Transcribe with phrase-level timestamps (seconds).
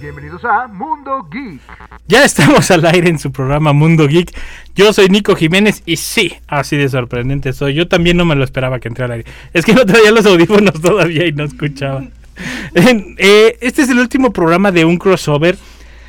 [0.00, 1.60] Bienvenidos a Mundo Geek.
[2.06, 4.34] Ya estamos al aire en su programa Mundo Geek.
[4.74, 7.74] Yo soy Nico Jiménez y sí, así de sorprendente soy.
[7.74, 9.30] Yo también no me lo esperaba que entrara al aire.
[9.52, 12.04] Es que no traía los audífonos todavía y no escuchaba.
[12.74, 15.58] Eh, este es el último programa de un crossover.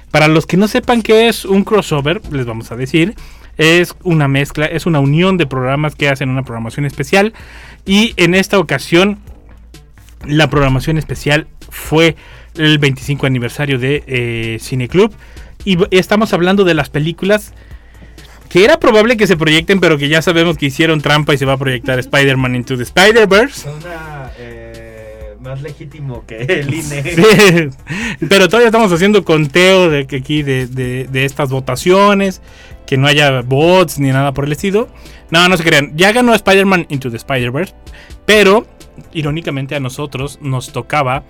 [0.09, 3.15] Para los que no sepan qué es un crossover, les vamos a decir.
[3.57, 7.33] Es una mezcla, es una unión de programas que hacen una programación especial.
[7.85, 9.19] Y en esta ocasión,
[10.25, 12.15] la programación especial fue
[12.55, 15.13] el 25 aniversario de eh, Cine Club.
[15.65, 17.53] Y estamos hablando de las películas
[18.49, 21.45] que era probable que se proyecten, pero que ya sabemos que hicieron trampa y se
[21.45, 23.69] va a proyectar Spider-Man Into the Spider-Verse.
[24.37, 26.81] Eh, más legítimo que el INE.
[27.03, 27.77] Sí,
[28.29, 32.41] pero todavía estamos haciendo conteo de que aquí de, de- de estas votaciones,
[32.85, 34.89] que no haya bots ni nada por el estilo.
[35.29, 35.93] No, no se crean.
[35.95, 37.73] Ya ganó Spider-Man Into the Spider-Verse,
[38.25, 38.67] pero
[39.13, 41.23] irónicamente a nosotros nos tocaba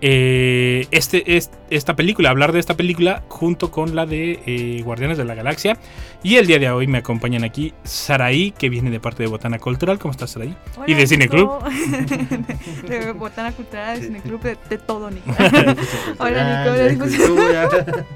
[0.00, 5.18] eh, este, es- esta película, hablar de esta película junto con la de eh, Guardianes
[5.18, 5.76] de la Galaxia.
[6.22, 9.58] Y el día de hoy me acompañan aquí Saraí, que viene de parte de Botana
[9.58, 9.98] Cultural.
[9.98, 10.54] ¿Cómo estás, Saraí?
[10.86, 11.50] y de Cine Club.
[12.88, 15.30] de, Botana Cultural, de Cine Club, de, de todo, Nico.
[16.18, 16.76] Hola, Nico.
[16.76, 17.04] de Nico.
[17.04, 17.68] cultura.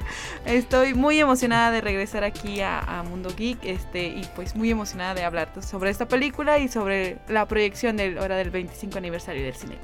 [0.46, 5.14] Estoy muy emocionada de regresar aquí a, a Mundo Geek este, y pues muy emocionada
[5.14, 9.54] de hablar sobre esta película y sobre la proyección del hora del 25 aniversario del
[9.54, 9.76] cine.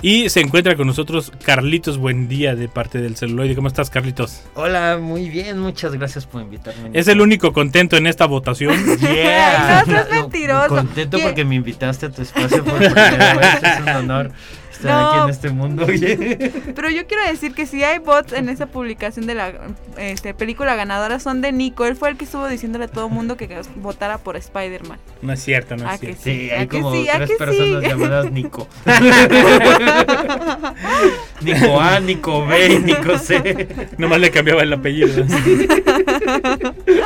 [0.00, 3.54] Y se encuentra con nosotros Carlitos Buendía de parte del celuloide.
[3.54, 4.42] ¿Cómo estás, Carlitos?
[4.54, 6.90] Hola, muy bien, muchas gracias por invitarme.
[6.92, 8.74] Es el único contento en esta votación.
[9.00, 9.84] Yeah.
[9.86, 10.68] No, seas mentiroso.
[10.68, 11.22] Contento ¿Qué?
[11.22, 13.62] porque me invitaste a tu espacio por primera vez.
[13.62, 14.32] Es un honor
[14.88, 15.10] No.
[15.10, 15.84] aquí en este mundo.
[15.86, 16.16] oye.
[16.74, 19.52] Pero yo quiero decir que si hay bots en esa publicación de la
[19.98, 21.86] este, película ganadora son de Nico.
[21.86, 24.98] Él fue el que estuvo diciéndole a todo el mundo que votara por Spider-Man.
[25.22, 26.22] No es cierto, no ¿A es que cierto.
[26.24, 27.88] Sí, ¿A hay como tres personas sí?
[27.88, 28.68] llamadas Nico.
[31.42, 33.68] Nico A, Nico B y Nico C.
[33.98, 35.24] Nomás le cambiaba el apellido.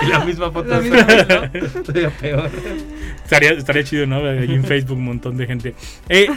[0.03, 1.07] Y la misma foto La misma
[2.21, 2.51] peor.
[3.25, 4.17] Estaría, estaría chido, ¿no?
[4.19, 5.75] Ahí en Facebook un montón de gente.
[6.09, 6.29] Eh,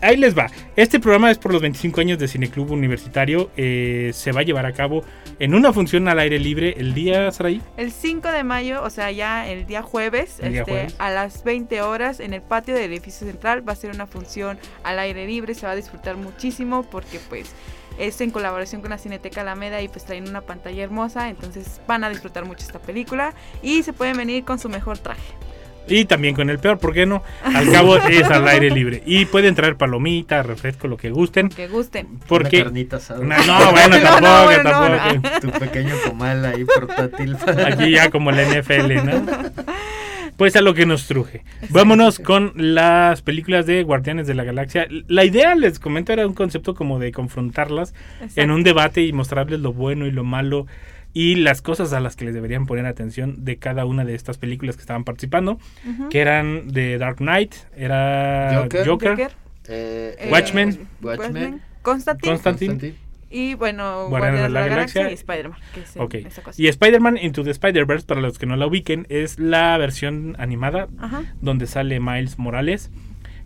[0.00, 0.48] ahí les va.
[0.76, 3.50] Este programa es por los 25 años de Cineclub Universitario.
[3.56, 5.04] Eh, se va a llevar a cabo
[5.38, 7.62] en una función al aire libre el día, Saraí.
[7.76, 10.94] El 5 de mayo, o sea, ya el día jueves, El día este, jueves.
[10.98, 14.58] a las 20 horas en el patio del edificio central va a ser una función
[14.82, 17.52] al aire libre, se va a disfrutar muchísimo porque pues
[17.98, 22.02] es en colaboración con la Cineteca Alameda y pues traen una pantalla hermosa, entonces van
[22.04, 25.22] a disfrutar mucho esta película y se pueden venir con su mejor traje.
[25.88, 27.22] Y también con el peor, ¿por qué no?
[27.42, 29.02] Al cabo es al aire libre.
[29.06, 31.48] Y pueden traer palomitas, refresco, lo que gusten.
[31.48, 32.18] Que gusten.
[32.26, 32.56] Porque...
[32.56, 33.20] Una carnita asada.
[33.24, 35.40] No, no, bueno, No, tampoco, no, bueno, tampoco.
[35.40, 37.36] Tu pequeño comal ahí portátil.
[37.66, 39.26] Aquí ya como la NFL, ¿no?
[40.36, 41.44] Pues a lo que nos truje.
[41.70, 44.86] Vámonos con las películas de Guardianes de la Galaxia.
[45.06, 47.94] La idea, les comento, era un concepto como de confrontarlas
[48.36, 50.66] en un debate y mostrarles lo bueno y lo malo
[51.12, 54.36] y las cosas a las que les deberían poner atención de cada una de estas
[54.36, 55.60] películas que estaban participando,
[56.10, 58.86] que eran de Dark Knight, era Joker.
[58.86, 59.30] Joker, Joker,
[59.68, 60.88] Eh, eh, Watchmen.
[61.00, 61.60] Watchmen.
[61.82, 62.94] Constantine Constantine,
[63.34, 65.58] y bueno, Guardianes de la, Galaxia, y Spider-Man.
[65.74, 66.14] que es en ok.
[66.14, 66.62] esa cosa.
[66.62, 70.86] Y Spider-Man Into the Spider-Verse, para los que no la ubiquen, es la versión animada
[70.98, 71.24] Ajá.
[71.40, 72.92] donde sale Miles Morales,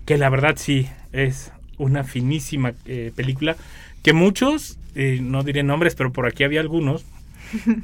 [0.04, 3.56] que la verdad sí es una finísima eh, película,
[4.02, 7.06] que muchos, eh, no diré nombres, pero por aquí había algunos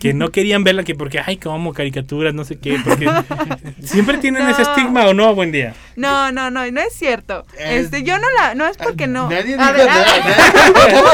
[0.00, 3.08] que no querían verla que porque, ay, como caricaturas, no sé qué, porque
[3.82, 4.68] siempre tienen ese No.
[4.70, 5.74] estigma o no, buen día.
[5.96, 7.44] No, no, no, no es cierto.
[7.58, 9.28] Eh, Este, yo no la, no es porque no.
[9.30, 10.04] Nadie A ver, nada.
[10.14, 11.04] a ver.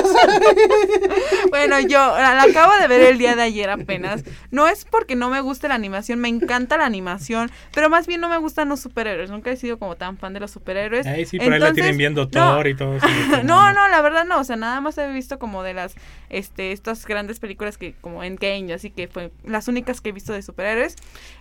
[1.50, 4.24] bueno, yo la, la acabo de ver el día de ayer apenas.
[4.50, 8.20] No es porque no me guste la animación, me encanta la animación, pero más bien
[8.20, 9.30] no me gustan los superhéroes.
[9.30, 11.06] Nunca he sido como tan fan de los superhéroes.
[11.06, 12.28] Ay, sí, pero ahí la Entonces, tienen viendo no.
[12.30, 13.06] Thor y todo eso.
[13.44, 15.94] No, no, la verdad no, o sea, nada más he visto como de las,
[16.28, 18.22] este, estas grandes películas que, como
[18.74, 20.96] Así que fue las únicas que he visto de superhéroes,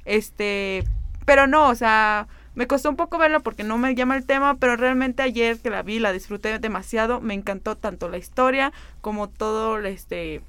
[0.05, 0.83] este,
[1.25, 4.55] pero no, o sea, me costó un poco verla porque no me llama el tema,
[4.57, 9.29] pero realmente ayer que la vi, la disfruté demasiado, me encantó tanto la historia como
[9.29, 10.41] todo, este,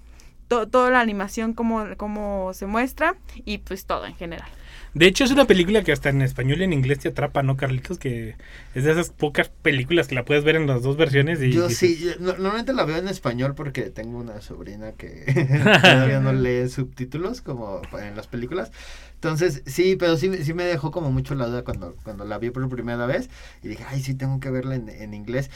[0.49, 3.15] to- toda la animación como, como se muestra
[3.45, 4.49] y pues todo en general.
[4.95, 7.57] De hecho, es una película que hasta en español y en inglés te atrapa, ¿no,
[7.57, 7.99] Carlitos?
[7.99, 8.35] Que
[8.75, 11.41] es de esas pocas películas que la puedes ver en las dos versiones.
[11.43, 15.25] Y Yo sí, yo- no- normalmente la veo en español porque tengo una sobrina que
[15.83, 18.73] todavía no lee subtítulos como en las películas.
[19.15, 22.51] Entonces, sí, pero sí, sí me dejó como mucho la duda cuando, cuando la vi
[22.51, 23.31] por primera vez
[23.63, 25.51] y dije, ay, sí, tengo que verla en, en inglés.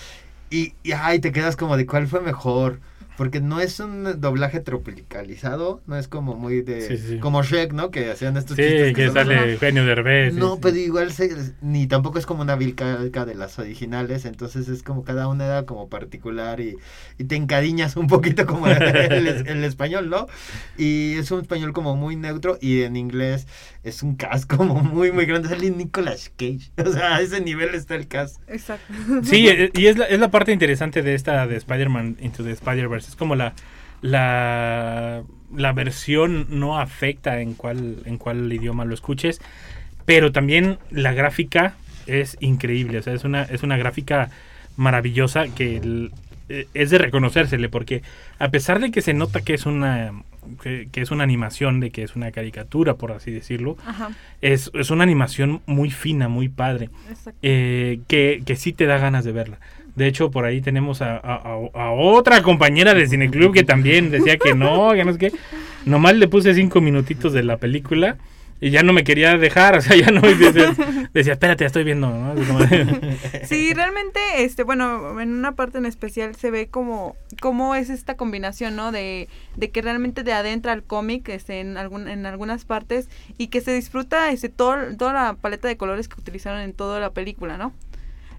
[0.50, 2.80] Y, y, ay, te quedas como de cuál fue mejor.
[3.16, 6.80] Porque no es un doblaje tropicalizado, no es como muy de...
[6.80, 7.18] Sí, sí.
[7.18, 7.90] Como Shrek, ¿no?
[7.90, 10.34] Que hacían estos Sí, chistes que son- sale Eugenio Derbez.
[10.34, 10.60] no, sí.
[10.62, 14.82] pero igual se- ni tampoco es como una vil calca de las originales, entonces es
[14.82, 16.76] como cada una era como particular y,
[17.18, 20.26] y te encariñas un poquito como el, el- el español, ¿no?
[20.76, 23.46] Y es un español como muy neutro y en inglés
[23.84, 25.48] es un cast como muy, muy grande.
[25.48, 28.40] Sale Nicolas Cage, o sea, a ese nivel está el cast.
[28.48, 28.92] Exacto.
[29.22, 32.50] Sí, eh, y es la, es la parte interesante de esta de Spider-Man Into the
[32.52, 33.03] Spider-Verse.
[33.08, 33.52] Es como la,
[34.02, 35.22] la,
[35.54, 39.40] la versión no afecta en cuál, en cuál idioma lo escuches,
[40.04, 41.74] pero también la gráfica
[42.06, 42.98] es increíble.
[42.98, 44.30] O sea, es una, es una gráfica
[44.76, 46.12] maravillosa que el-
[46.50, 48.02] eh, es de reconocérsele, porque
[48.38, 50.12] a pesar de que se nota que es una
[50.62, 53.78] que, que es una animación, de que es una caricatura, por así decirlo,
[54.42, 56.90] es, es una animación muy fina, muy padre
[57.40, 59.58] eh, que, que sí te da ganas de verla.
[59.96, 64.54] De hecho, por ahí tenemos a, a- otra compañera de Cineclub que también decía que
[64.54, 65.32] no, que no es que.
[65.84, 68.16] Nomás le puse cinco minutitos de la película
[68.60, 70.74] y ya no me quería dejar, o sea, ya no decía,
[71.12, 72.34] decía espérate, estoy viendo, ¿no?
[73.44, 78.16] Sí, realmente, este, bueno, en una parte en especial se ve como, cómo es esta
[78.16, 78.92] combinación, ¿no?
[78.92, 83.48] De, de que realmente de adentra al cómic, este, en algún, en algunas partes, y
[83.48, 87.10] que se disfruta, este, todo, toda la paleta de colores que utilizaron en toda la
[87.10, 87.72] película, ¿no?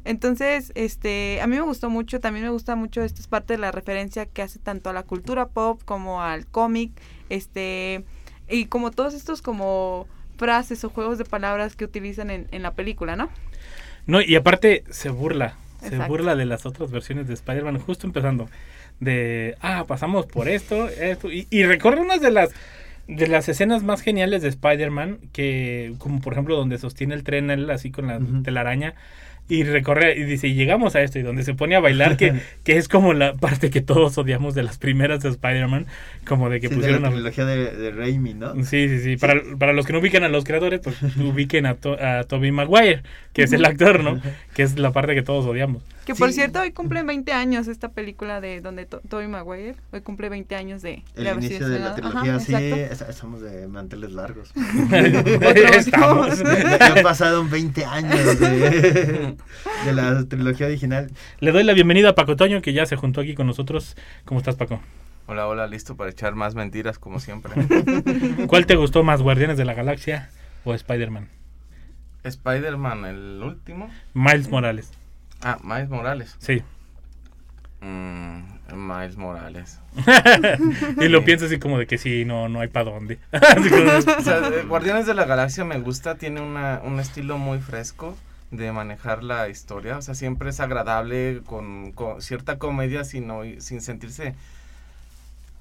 [0.06, 3.60] Entonces, este, a mí me gustó mucho, también me gusta mucho, esta es parte de
[3.60, 6.92] la referencia que hace tanto a la cultura pop como al cómic,
[7.30, 8.06] este,
[8.48, 10.08] y como todos estos como
[10.38, 13.30] frases o juegos de palabras que utilizan en, en la película, ¿no?
[14.06, 16.08] No, y aparte se burla, se Exacto.
[16.08, 18.48] burla de las otras versiones de Spider-Man, justo empezando.
[19.00, 22.52] De, ah, pasamos por esto, esto, y, y recorre unas de las
[23.08, 27.52] de las escenas más geniales de Spider-Man, que como por ejemplo donde sostiene el tren
[27.52, 28.96] él así con la telaraña,
[29.48, 32.34] y recorre, y dice, y llegamos a esto, y donde se pone a bailar, que,
[32.64, 35.86] que es como la parte que todos odiamos de las primeras de Spider-Man,
[36.28, 37.12] como de que Sí, de pusieron la a...
[37.12, 38.56] trilogía de, de Raimi, ¿no?
[38.64, 39.18] Sí, sí, sí.
[39.18, 42.52] Para, para los que no ubican a los creadores, pues ubiquen a, to- a Tobey
[42.52, 43.04] Maguire,
[43.34, 44.20] que es el actor, ¿no?
[44.56, 45.84] Que es la parte que todos odiamos.
[46.06, 46.36] Que por Sí.
[46.36, 49.76] cierto, hoy cumple 20 años esta película de donde to Tobey Maguire.
[49.92, 53.12] Hoy cumple 20 años de, El de inicio de la trilogía, Ajá, sí, exacto.
[53.12, 54.52] es- somos de manteles largos.
[55.76, 56.40] Estamos.
[56.80, 59.36] ya pasaron 20 años de,
[59.86, 61.12] de la trilogía original.
[61.40, 63.98] Le doy la bienvenida a Paco Toño, que ya se juntó aquí con nosotros.
[64.26, 64.80] ¿Cómo estás, Paco?
[65.28, 67.52] Hola, hola, listo para echar más mentiras como siempre.
[68.48, 70.30] ¿Cuál te gustó más, Guardianes de la Galaxia
[70.66, 71.30] o Spider-Man?
[72.24, 73.90] Spider-Man, el último.
[74.14, 74.92] Miles Morales.
[75.46, 76.36] Ah, Miles Morales.
[76.40, 76.64] Sí.
[77.80, 78.40] Mm,
[78.74, 79.80] Miles Morales.
[80.98, 83.20] y lo piensas así como de que sí, no, no hay para dónde.
[84.18, 88.18] O sea, Guardianes de la Galaxia me gusta, tiene una, un estilo muy fresco
[88.50, 90.00] de manejar la historia.
[90.00, 93.30] O sea, siempre es agradable con, con cierta comedia sin,
[93.62, 94.34] sin sentirse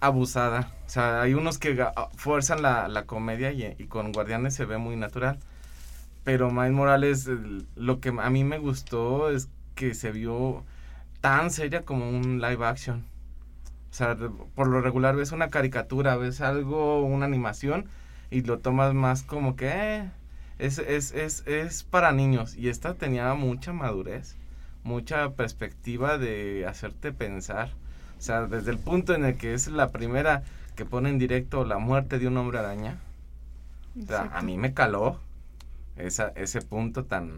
[0.00, 0.70] abusada.
[0.86, 4.78] O sea, hay unos que fuerzan la, la comedia y, y con Guardianes se ve
[4.78, 5.38] muy natural.
[6.24, 7.28] Pero Miles Morales,
[7.76, 10.64] lo que a mí me gustó es que se vio
[11.20, 13.04] tan seria como un live action.
[13.90, 14.16] O sea,
[14.54, 17.86] por lo regular ves una caricatura, ves algo, una animación
[18.30, 20.10] y lo tomas más como que eh,
[20.58, 22.56] es, es, es, es para niños.
[22.56, 24.36] Y esta tenía mucha madurez,
[24.82, 27.70] mucha perspectiva de hacerte pensar.
[28.18, 30.42] O sea, desde el punto en el que es la primera
[30.76, 32.98] que pone en directo la muerte de un hombre araña.
[34.02, 35.20] O sea, a mí me caló
[35.96, 37.30] esa, ese punto tan,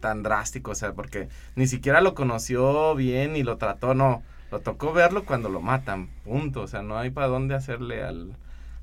[0.00, 4.60] tan drástico, o sea, porque ni siquiera lo conoció bien y lo trató, no, lo
[4.60, 8.36] tocó verlo cuando lo matan, punto, o sea, no hay para dónde hacerle al,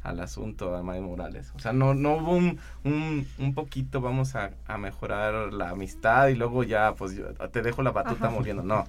[0.04, 4.36] al asunto a Miles Morales, o sea, no, no hubo un, un, un poquito, vamos
[4.36, 8.30] a, a mejorar la amistad y luego ya, pues yo te dejo la batuta Ajá.
[8.30, 8.86] muriendo, no,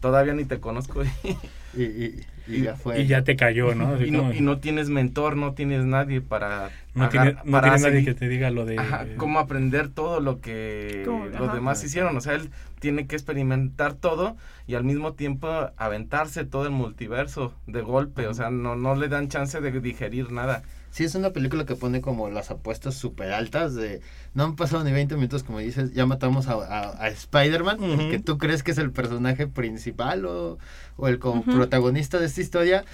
[0.00, 1.36] todavía ni te conozco y,
[1.74, 3.00] Y, y- y ya fue.
[3.02, 4.00] y ya te cayó, ¿no?
[4.04, 6.70] Y no, y no tienes mentor, no tienes nadie para...
[6.94, 8.78] no agar- tiene, no para tiene nadie seguir- que te diga lo de...
[8.78, 11.54] Ajá, cómo aprender todo lo que Cómo- los ajá.
[11.54, 12.16] demás hicieron.
[12.16, 12.48] O sea, él
[12.80, 14.36] tiene que experimentar todo
[14.66, 18.26] y al mismo tiempo aventarse todo el multiverso de golpe.
[18.28, 20.62] O sea, no, no le dan chance de digerir nada.
[20.90, 24.00] Sí, es una película que pone como las apuestas súper altas de...
[24.34, 27.78] No han pasado ni 20 minutos, como dices, ya matamos a, a- a Spider-Man,
[28.10, 30.58] que tú crees que es el personaje principal o,
[30.96, 31.50] o el co- Ujú.
[31.52, 32.84] protagonista de esta historia.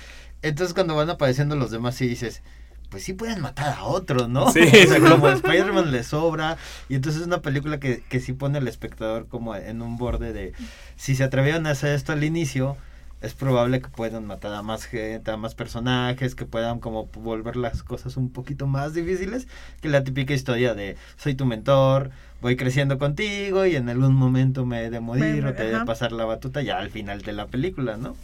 [0.43, 2.43] Entonces cuando van apareciendo los demás sí dices,
[2.91, 4.51] pues sí pueden matar a otro, ¿no?
[4.51, 6.59] Sí, o sea, como a Spider-Man le sobra.
[6.89, 10.33] Y entonces es una película que, que sí pone al espectador como en un borde
[10.33, 10.53] de,
[10.97, 12.77] si se atrevieron a hacer esto al inicio,
[13.25, 17.57] es probable que puedan matar a más gente, a más personajes, que puedan como volver
[17.57, 19.49] las cosas un poquito más difíciles
[19.81, 24.67] que la típica historia de soy tu mentor, voy creciendo contigo y en algún momento
[24.67, 27.23] me he de morir Bueno, o te he de pasar la batuta ya al final
[27.23, 28.17] de la película, ¿no?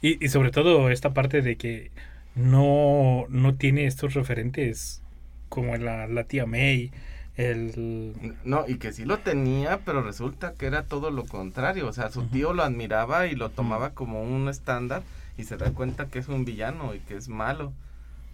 [0.00, 1.90] Y, y sobre todo esta parte de que
[2.34, 5.02] no, no tiene estos referentes
[5.48, 6.92] como la, la tía May,
[7.38, 8.34] el...
[8.44, 11.86] No, y que sí lo tenía, pero resulta que era todo lo contrario.
[11.86, 15.02] O sea, su tío lo admiraba y lo tomaba como un estándar
[15.38, 17.72] y se da cuenta que es un villano y que es malo.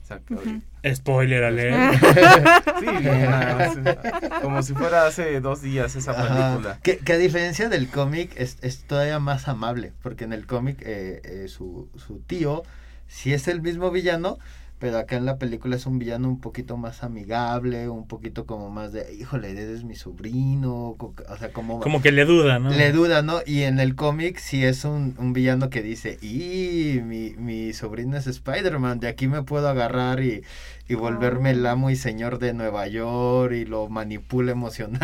[0.02, 0.94] O sea, que.
[0.94, 2.00] Spoiler alert.
[2.80, 6.78] sí, nada, o sea, como si fuera hace dos días esa película.
[6.82, 10.80] Que, que a diferencia del cómic es, es todavía más amable, porque en el cómic
[10.80, 12.62] eh, eh, su, su tío
[13.06, 14.38] sí es el mismo villano,
[14.85, 18.69] pero acá en la película es un villano un poquito más amigable, un poquito como
[18.69, 21.81] más de, híjole, eres mi sobrino, o sea, como...
[21.81, 22.69] Como que le duda, ¿no?
[22.69, 23.38] Le duda, ¿no?
[23.47, 28.19] Y en el cómic sí es un, un villano que dice, y mi, mi sobrino
[28.19, 30.43] es Spider-Man, de aquí me puedo agarrar y,
[30.88, 34.53] y volverme el amo y señor de Nueva York y lo manipula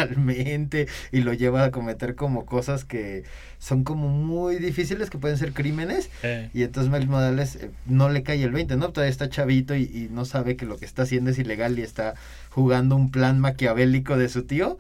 [0.09, 3.25] emocionalmente y lo lleva a cometer como cosas que
[3.59, 6.11] son como muy difíciles, que pueden ser crímenes.
[6.23, 8.91] Eh, Y entonces Miles Morales eh, no le cae el 20, ¿no?
[8.91, 11.83] Todavía está chavito y, y no sabe que lo que está haciendo es ilegal y
[11.83, 12.15] está
[12.51, 14.79] jugando un plan maquiavélico de su tío.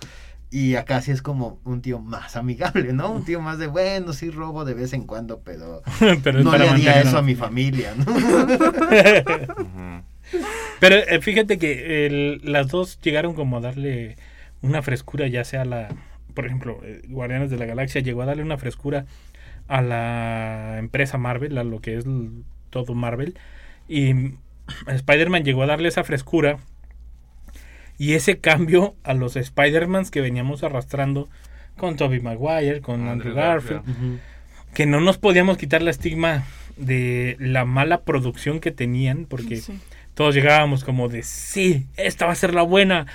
[0.53, 3.13] Y acá sí es como un tío más amigable, ¿no?
[3.13, 5.83] Un tío más de, bueno, sí robo de vez en cuando, pero,
[6.43, 8.05] no le haría eso a mi familia, ¿no?
[10.81, 14.17] Pero eh, fíjate que el- las dos llegaron como a darle
[14.63, 15.89] una frescura, ya sea la,
[16.35, 19.07] por ejemplo, eh, Guardianes de la Galaxia llegó a darle una frescura
[19.69, 22.05] a la empresa Marvel, a lo que es
[22.71, 23.37] todo Marvel,
[23.89, 24.35] y
[24.87, 26.59] Spider-Man llegó a darle esa frescura
[27.99, 31.29] y ese cambio a los Spider-Mans que veníamos arrastrando
[31.77, 34.21] con Tobey Maguire, con Andrew Andrew Garfield, Garfield.
[34.75, 36.45] que no nos podíamos quitar la estigma
[36.77, 39.79] de la mala producción que tenían, porque Sí.
[40.21, 43.07] Todos llegábamos como de sí, esta va a ser la buena.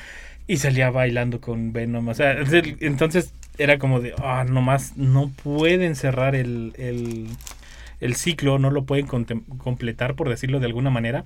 [0.48, 2.08] Y salía bailando con Venom.
[2.08, 2.36] O sea,
[2.80, 7.28] entonces era como de, ah, nomás no pueden cerrar el, el,
[8.00, 11.26] el ciclo, no lo pueden completar, por decirlo de alguna manera.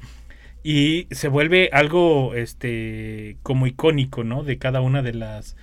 [0.64, 4.44] Y se vuelve algo este como icónico, ¿no?
[4.44, 5.56] De cada una de las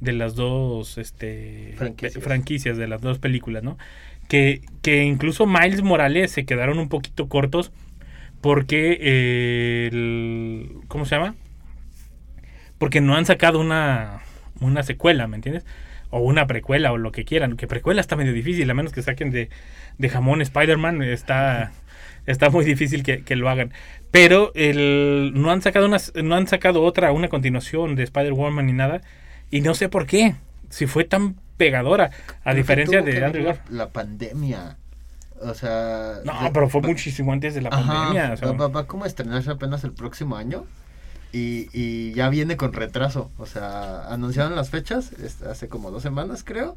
[0.00, 2.24] de las dos este Franquicias.
[2.24, 3.78] franquicias de las dos películas, ¿no?
[4.26, 7.70] Que, que incluso Miles Morales se quedaron un poquito cortos
[8.40, 11.34] porque eh, el, ¿cómo se llama?
[12.78, 14.20] Porque no han sacado una,
[14.60, 15.64] una secuela, ¿me entiendes?
[16.10, 17.56] O una precuela o lo que quieran.
[17.56, 19.50] Que precuela está medio difícil, a menos que saquen de,
[19.98, 21.72] de jamón Spider-Man, está,
[22.26, 23.72] está muy difícil que, que lo hagan.
[24.10, 28.72] Pero el, no, han sacado una, no han sacado otra, una continuación de Spider-Woman ni
[28.72, 29.02] nada.
[29.50, 30.34] Y no sé por qué.
[30.70, 32.10] Si fue tan pegadora.
[32.44, 34.78] A diferencia de Andrew la pandemia.
[35.42, 36.20] O sea...
[36.24, 38.32] No, de- pero fue muchísimo antes de la Ajá, pandemia.
[38.32, 40.64] o sea, va, va- como a estrenarse apenas el próximo año.
[41.32, 43.30] Y, y ya viene con retraso.
[43.38, 45.12] O sea, anunciaron las fechas
[45.48, 46.76] hace como dos semanas, creo.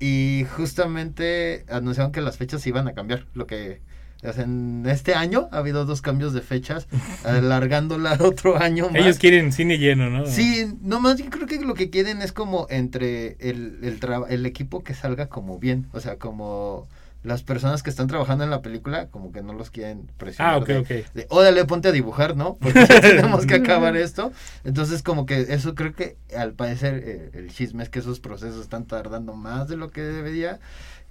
[0.00, 3.24] Y justamente anunciaron que las fechas se iban a cambiar.
[3.34, 3.80] Lo que.
[4.24, 6.86] o sea, en este año ha habido dos cambios de fechas,
[7.24, 8.96] alargándola otro año más.
[8.96, 10.26] Ellos quieren cine lleno, ¿no?
[10.26, 14.46] Sí, no más yo creo que lo que quieren es como entre el, el, el
[14.46, 16.88] equipo que salga como bien, o sea, como
[17.22, 20.54] las personas que están trabajando en la película, como que no los quieren presionar.
[20.54, 20.88] Ah, ok, de, ok.
[21.14, 22.56] de, órale, ponte a dibujar, ¿no?
[22.56, 24.32] Porque tenemos que acabar esto.
[24.64, 28.60] Entonces, como que eso creo que al parecer eh, el chisme es que esos procesos
[28.60, 30.58] están tardando más de lo que debería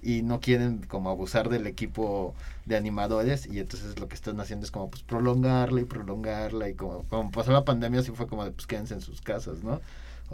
[0.02, 2.34] y no quieren como abusar del equipo
[2.66, 6.74] de animadores y entonces lo que están haciendo es como pues prolongarla y prolongarla y
[6.74, 9.80] como, como pasó la pandemia sí fue como de pues quédense en sus casas, ¿no?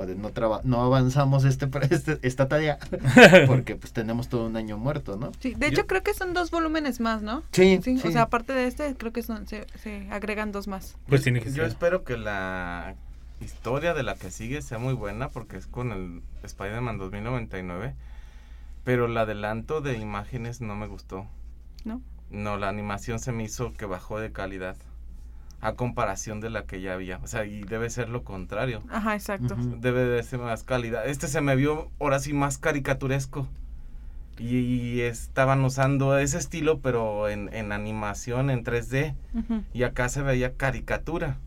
[0.00, 2.78] O de no traba no avanzamos este, este- esta tarea
[3.46, 5.32] porque pues tenemos todo un año muerto, ¿no?
[5.40, 7.42] Sí, de hecho creo que son dos volúmenes más, ¿no?
[7.52, 8.06] Sí, Sí, sí.
[8.08, 10.96] o sea, aparte de este, creo que son, se, se agregan dos más.
[11.08, 11.64] Pues tiene que Yo ser.
[11.66, 12.94] espero que la
[13.40, 17.94] historia de la que sigue sea muy buena porque es con el Spider-Man 2099.
[18.84, 21.26] Pero el adelanto de imágenes no me gustó.
[21.84, 22.00] ¿No?
[22.30, 24.76] No, la animación se me hizo que bajó de calidad.
[25.60, 27.18] A comparación de la que ya había.
[27.18, 28.82] O sea, y debe ser lo contrario.
[28.90, 29.56] Ajá, exacto.
[29.56, 31.06] Debe de ser más calidad.
[31.06, 33.48] Este se me vio ahora sí más caricaturesco.
[34.38, 39.16] Y, y estaban usando ese estilo, pero en, en animación, en 3D.
[39.34, 39.64] Ujú.
[39.72, 41.38] Y acá se veía caricatura.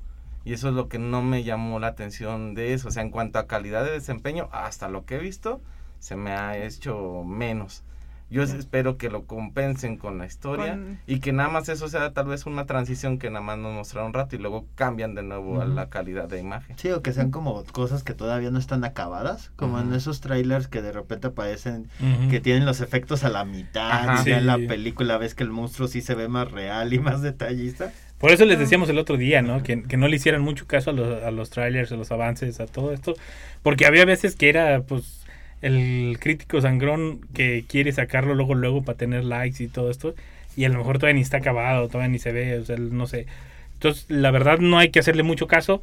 [0.44, 2.90] Y eso es lo que no me llamó la atención de eso.
[2.90, 5.62] O sea, en cuanto a calidad de desempeño, hasta lo que he visto,
[6.00, 7.84] se me ha hecho menos.
[8.32, 12.14] Yo espero que lo compensen con la historia Con- y que nada más eso sea
[12.14, 15.22] tal vez una transición que nada más nos mostraron un rato y luego cambian de
[15.22, 16.78] nuevo a la calidad de imagen.
[16.80, 19.96] Sí, o que sean como cosas que todavía no están acabadas, como en Ujú.
[19.98, 21.90] esos trailers que de repente aparecen,
[22.30, 24.24] que tienen los efectos a la mitad, Ajá.
[24.26, 27.00] y ya en la película ves que el monstruo sí se ve más real y
[27.00, 27.92] más detallista.
[28.18, 29.64] Por eso les decíamos el otro día, ¿no?
[29.64, 32.60] Que, que no le hicieran mucho caso a los, a los trailers, a los avances,
[32.60, 33.16] a todo esto.
[33.64, 35.21] Porque había veces que era, pues,
[35.62, 40.16] el crítico sangrón que quiere sacarlo luego, luego para tener likes y todo esto.
[40.56, 43.08] Y a lo mejor todavía ni está acabado, todavía ni se ve, o sea, no
[43.08, 43.26] sé.
[43.74, 45.82] Entonces, la verdad no hay que hacerle mucho caso.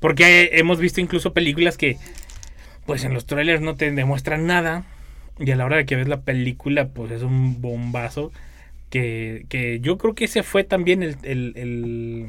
[0.00, 1.96] Porque hemos visto incluso películas que,
[2.86, 4.84] pues, en los trailers no te demuestran nada.
[5.40, 8.32] Y a la hora de que ves la película, pues es un bombazo
[8.90, 12.28] que, que yo creo que ese fue también el, el, el,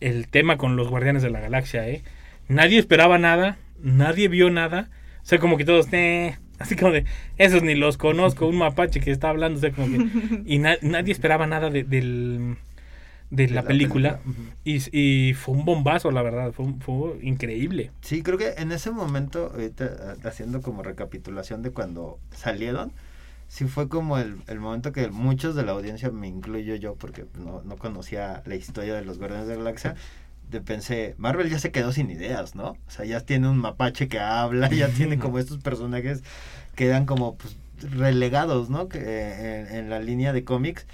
[0.00, 2.02] el tema con los Guardianes de la Galaxia, ¿eh?
[2.48, 4.88] Nadie esperaba nada, nadie vio nada,
[5.28, 7.04] sea, como que todos, "Eh", así como de,
[7.36, 10.78] esos ni los conozco, un mapache que está hablando, o sea, como que, y na-
[10.82, 12.56] nadie esperaba nada de, del,
[13.30, 14.20] de, la, la película,
[14.64, 17.90] y, y fue un bombazo, la verdad, fue, fue increíble.
[18.00, 22.92] Sí, creo que en ese momento, ahorita haciendo como recapitulación de cuando salieron,
[23.48, 27.24] sí fue como el, el momento que muchos de la audiencia, me incluyo yo, porque
[27.38, 29.94] no, no conocía la historia de los Guardianes de la Galaxia,
[30.60, 32.70] pensé, Marvel ya se quedó sin ideas, ¿no?
[32.70, 36.22] O sea, ya tiene un mapache que habla, ya tiene como estos personajes
[36.74, 38.88] que eran como pues, relegados, ¿no?
[38.88, 40.86] Que, eh, en, en la línea de cómics.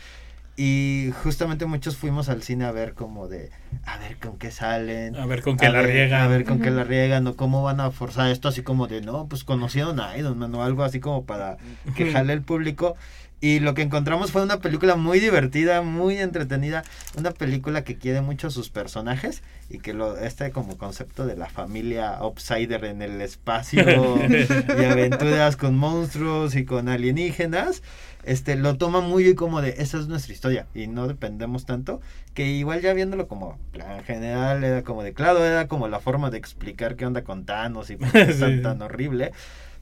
[0.56, 3.50] Y justamente muchos fuimos al cine a ver como de,
[3.87, 5.16] a ver con qué salen.
[5.16, 6.23] A ver con qué la ver- riegan.
[6.23, 9.00] A ver con qué la riegan o cómo van a forzar esto así como de,
[9.00, 11.56] no, pues conocieron a Iron Man o algo así como para
[11.96, 12.94] que jale el público.
[13.41, 16.83] Y lo que encontramos fue una película muy divertida, muy entretenida,
[17.19, 21.37] una película que quiere mucho a sus personajes y que lo este como concepto de
[21.37, 23.85] la familia outsider en el espacio
[24.81, 27.83] y aventuras con monstruos y con alienígenas,
[28.23, 32.00] este lo toma muy como de esa es nuestra historia y no dependemos tanto
[32.33, 36.31] que igual ya viéndolo como plan general era como de claro era como la forma
[36.31, 38.62] de explicar qué onda con Thanos y por qué es tan, Sí.
[38.62, 39.33] tan horrible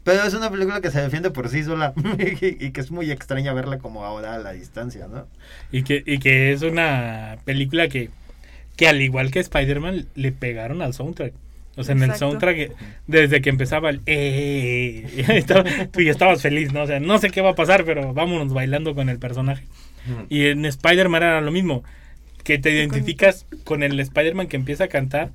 [0.04, 1.92] pero es una película que se defiende por sí sola
[2.40, 5.26] y, y que es muy extraña verla como ahora a la distancia, ¿no?
[5.70, 8.10] Y que, y que es una película que,
[8.76, 11.32] que al igual que Spider-Man, le pegaron al soundtrack.
[11.76, 12.30] O sea, en el Exacto.
[12.30, 12.72] soundtrack, eh,
[13.06, 14.02] desde que empezaba el...
[14.06, 16.82] Eh, estaba- tú ya estabas feliz, ¿no?
[16.82, 19.64] O sea, no sé qué va a pasar, pero vámonos bailando con el personaje.
[20.28, 21.82] Y en Spider-Man era lo mismo.
[22.44, 25.30] Que te identificas con el Spider-Man que empieza a cantar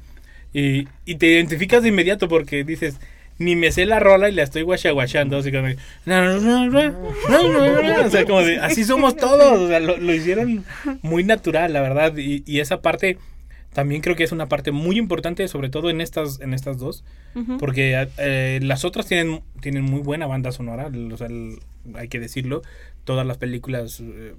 [0.53, 2.99] y, y te identificas de inmediato porque dices,
[3.39, 5.37] ni me sé la rola y la estoy guachaguachando.
[5.37, 5.67] Así como,
[8.05, 9.59] o sea, como de, así somos todos.
[9.59, 10.63] O sea, lo, lo hicieron
[11.01, 12.15] muy natural, la verdad.
[12.17, 13.17] Y, y esa parte
[13.73, 17.03] también creo que es una parte muy importante, sobre todo en estas, en estas dos.
[17.59, 21.59] Porque eh, las otras tienen, tienen muy buena banda sonora, o sea, el-
[21.95, 22.63] hay que decirlo.
[23.03, 23.99] Todas las películas.
[24.01, 24.33] eh,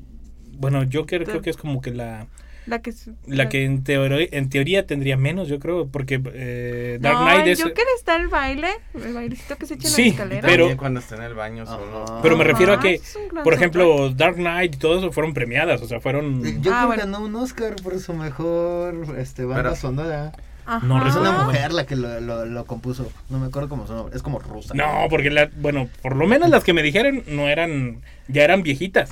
[0.52, 2.26] bueno, Joker creo que es como que la,
[2.68, 6.98] La que, es- la que en, teoría en teoría tendría menos, yo creo, porque eh,
[7.00, 7.62] Dark no, Knight es...
[7.62, 10.42] Joker está el baile, el bailecito que se echa en Sí, la escalera.
[10.42, 12.04] pero- También cuando está en el baño solo.
[12.22, 13.00] Pero me refiero a Ajá, que,
[13.42, 16.42] por ejemplo, Dark Knight y todo eso fueron premiadas, o sea, fueron...
[16.62, 17.04] Yo Ah, bueno.
[17.04, 20.33] ganó un Oscar por su mejor este, banda Pero- sonora.
[20.66, 20.87] Ajá.
[20.87, 21.44] No, Es una Ah.
[21.46, 23.11] mujer la que lo, lo, lo compuso.
[23.31, 24.14] No me acuerdo cómo su nombre.
[24.14, 24.74] Es como rusa.
[24.74, 28.62] No, porque, la, bueno, por lo menos las que me dijeron no eran, ya eran
[28.62, 29.11] viejitas,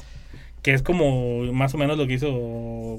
[0.67, 2.29] que es como más o menos lo que hizo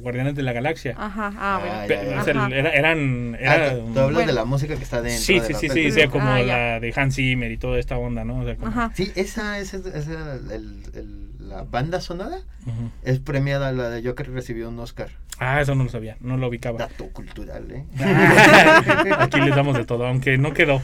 [0.02, 0.96] Guardianes de la Galaxia.
[0.98, 1.76] Ajá, ah, bueno.
[1.76, 2.22] Ah, Pe- ya, ya.
[2.22, 2.56] o sea, Ajá.
[2.56, 3.36] era- eran...
[3.36, 4.28] Ah, Era, tú, tú hablas Bueno.
[4.28, 5.22] de la música que está dentro.
[5.22, 6.46] sí, de sí, la sí, sí, como Ah, ya.
[6.46, 8.40] la de Hans Zimmer y toda esta onda, ¿no?
[8.40, 8.92] O sea, como- Ajá.
[8.96, 12.38] Sí, esa es esa, el- el- la banda sonora.
[12.66, 12.90] Ujú.
[13.04, 13.74] Es premiada.
[13.74, 15.10] La de Joker recibió un Oscar.
[15.40, 16.80] Ah, eso no lo sabía, no lo ubicaba.
[16.80, 17.86] Dato cultural, ¿eh?
[19.20, 20.82] Aquí les damos de todo, aunque no quedó.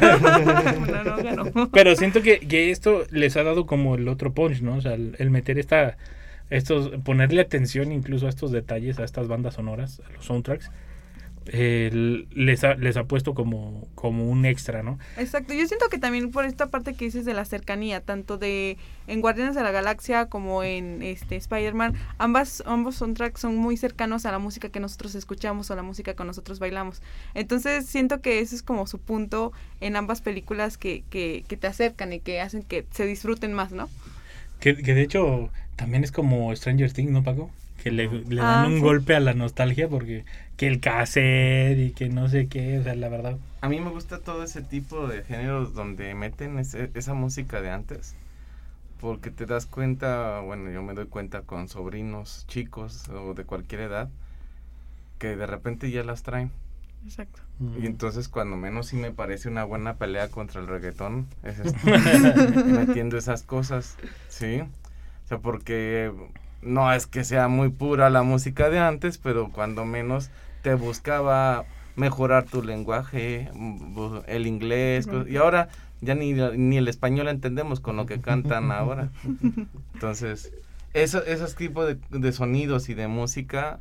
[0.00, 1.70] No, no ganó.
[1.72, 4.74] Pero siento que, que esto les ha dado como el otro punch, ¿no?
[4.76, 5.96] O sea, el, el meter esta,
[6.50, 10.70] estos, ponerle atención incluso a estos detalles, a estas bandas sonoras, a los soundtracks,
[11.48, 14.98] eh, les, ha, les ha puesto como, como un extra, ¿no?
[15.16, 18.76] Exacto, yo siento que también por esta parte que dices de la cercanía, tanto de
[19.06, 24.26] en Guardianes de la Galaxia como en este Spider-Man, ambas ambos soundtracks son muy cercanos
[24.26, 27.02] a la música que nosotros escuchamos o la música que nosotros bailamos.
[27.34, 31.66] Entonces siento que ese es como su punto en ambas películas que, que, que te
[31.66, 33.88] acercan y que hacen que se disfruten más, ¿no?
[34.60, 37.50] Que, que de hecho también es como Stranger Things, ¿no, Paco?
[37.86, 38.80] Que le, le dan Ah, un sí.
[38.80, 40.24] golpe a la nostalgia porque
[40.56, 43.38] que el cassette y que no sé qué, o sea, la verdad.
[43.60, 47.70] A mí me gusta todo ese tipo de géneros donde meten ese- esa música de
[47.70, 48.16] antes.
[49.00, 53.82] Porque te das cuenta, bueno, yo me doy cuenta con sobrinos chicos o de cualquier
[53.82, 54.08] edad,
[55.18, 56.50] que de repente ya las traen.
[57.04, 57.40] Exacto.
[57.80, 62.18] Y entonces cuando menos sí me parece una buena pelea contra el reggaetón, es este,
[62.66, 63.96] metiendo esas cosas,
[64.28, 64.60] ¿sí?
[64.60, 66.12] O sea, porque
[66.62, 70.30] no es que sea muy pura la música de antes, pero cuando menos
[70.62, 71.64] te buscaba
[71.96, 73.50] mejorar tu lenguaje,
[74.26, 75.68] el inglés, y ahora
[76.00, 79.10] ya ni, ni el español entendemos con lo que cantan ahora.
[79.94, 80.52] Entonces,
[80.94, 83.80] eso, esos tipos de, de sonidos y de música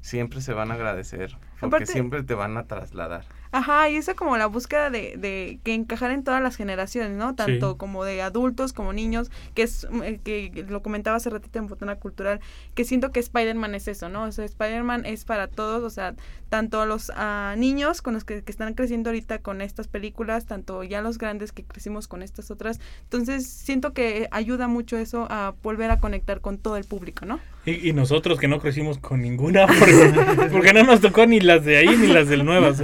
[0.00, 3.24] siempre se van a agradecer, porque Aparte- siempre te van a trasladar.
[3.52, 7.34] Ajá, y esa como la búsqueda de, de que encajar en todas las generaciones, ¿no?
[7.34, 7.78] Tanto Sí.
[7.78, 11.96] como de adultos como niños, que es eh, que lo comentaba hace ratito en Botana
[11.96, 12.40] Cultural,
[12.74, 14.24] que siento que Spider-Man es eso, ¿no?
[14.24, 16.14] O sea, Spider-Man es para todos, o sea,
[16.48, 20.82] tanto los ah, niños con los que, que están creciendo ahorita con estas películas, tanto
[20.82, 22.80] ya los grandes que crecimos con estas otras.
[23.04, 27.40] Entonces, siento que ayuda mucho eso a volver a conectar con todo el público, ¿no?
[27.66, 31.64] Y, y nosotros que no crecimos con ninguna, porque, porque no nos tocó ni las
[31.64, 32.82] de ahí ni las del nuevas.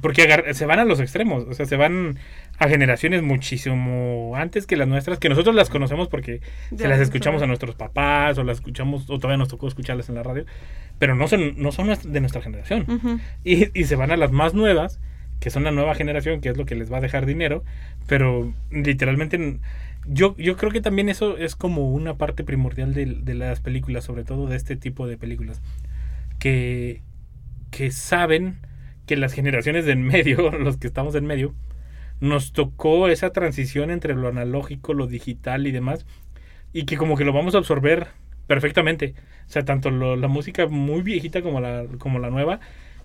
[0.00, 2.18] Porque agar- se van a los extremos, o sea, se van
[2.58, 6.40] a generaciones muchísimo antes que las nuestras, que nosotros las conocemos porque
[6.76, 10.14] se las escuchamos a nuestros papás o las escuchamos, o todavía nos tocó escucharlas en
[10.14, 10.44] la radio,
[11.00, 13.20] pero no son, no son de nuestra generación.
[13.44, 15.00] Y, y se van a las más nuevas,
[15.40, 17.64] que son la nueva generación, que es lo que les va a dejar dinero,
[18.06, 19.58] pero literalmente
[20.06, 24.24] yo, yo creo que también eso es como una parte primordial de, las películas, sobre
[24.24, 25.60] todo de este tipo de películas,
[26.38, 27.02] que,
[27.70, 28.58] que saben
[29.06, 31.54] que las generaciones de en medio, los que estamos en medio,
[32.20, 36.06] nos tocó esa transición entre lo analógico, lo digital y demás,
[36.72, 38.08] y que como que lo vamos a absorber
[38.46, 39.14] perfectamente.
[39.46, 42.60] O sea, tanto la música muy viejita como la, como la nueva,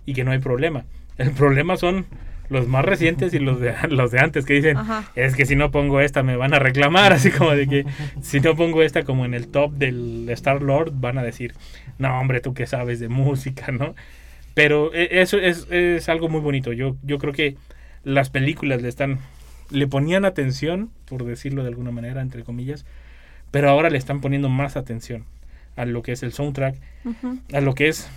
[0.06, 0.84] y que no hay problema.
[1.18, 2.06] El problema son
[2.48, 5.10] los más recientes y los de, los de antes que dicen, Ajá.
[5.14, 7.86] es que si no pongo esta me van a reclamar, así como de que
[8.22, 11.54] si no pongo esta como en el top del Star Lord van a decir,
[11.98, 13.94] no hombre, tú que sabes de música, ¿no?
[14.54, 16.72] Pero eh, eso es, es algo muy bonito.
[16.72, 17.56] Yo, yo creo que
[18.02, 19.18] las películas le están,
[19.70, 22.84] le ponían atención, por decirlo de alguna manera, entre comillas,
[23.50, 25.24] pero ahora le están poniendo más atención
[25.76, 26.74] a lo que es el soundtrack,
[27.52, 28.08] a lo que es,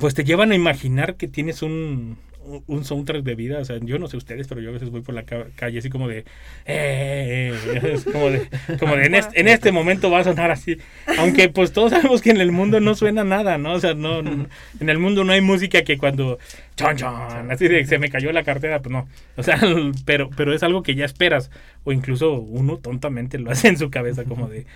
[0.00, 2.18] pues te llevan a imaginar que tienes un,
[2.66, 3.58] un soundtrack de vida.
[3.60, 5.78] O sea, yo no sé ustedes, pero yo a veces voy por la ca- calle
[5.78, 6.24] así como de,
[6.66, 7.54] eh,
[7.94, 10.76] es como de, como de en, este, en este momento va a sonar así.
[11.18, 13.72] Aunque pues todos sabemos que en el mundo no suena nada, ¿no?
[13.72, 14.46] O sea, no, no-
[14.80, 16.38] en el mundo no hay música que cuando,
[16.76, 19.08] chon, chon, así de se me cayó la cartera, pues no.
[19.36, 19.58] O sea,
[20.04, 21.50] pero, pero es algo que ya esperas.
[21.84, 24.66] O incluso uno tontamente lo hace en su cabeza como de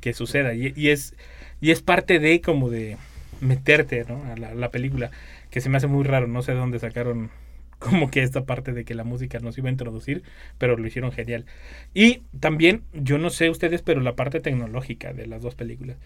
[0.00, 0.54] que suceda.
[0.54, 1.14] Y, y es,
[1.60, 2.96] y es parte de como de
[3.40, 4.22] meterte ¿no?
[4.32, 5.10] a la, la película,
[5.50, 7.30] que se me hace muy raro, no sé de dónde sacaron
[7.78, 10.22] como que esta parte de que la música nos iba a introducir,
[10.58, 11.44] pero lo hicieron genial.
[11.92, 15.96] Y también, yo no sé ustedes, pero la parte tecnológica de las dos películas,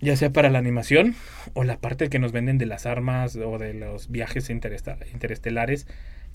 [0.00, 1.14] ya sea para la animación
[1.54, 5.86] o la parte que nos venden de las armas o de los viajes interestelares,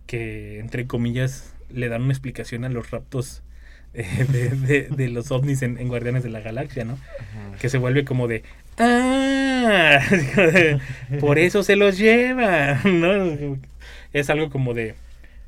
[0.08, 3.44] que entre comillas le dan una explicación a los raptos
[3.94, 6.98] eh, de, de- de los ovnis en, en Guardianes de la Galaxia, ¿no?
[7.60, 8.44] Que se vuelve como de,
[8.78, 10.00] ah,
[11.20, 13.58] por eso se los lleva, ¿no?
[14.14, 14.96] Es algo como de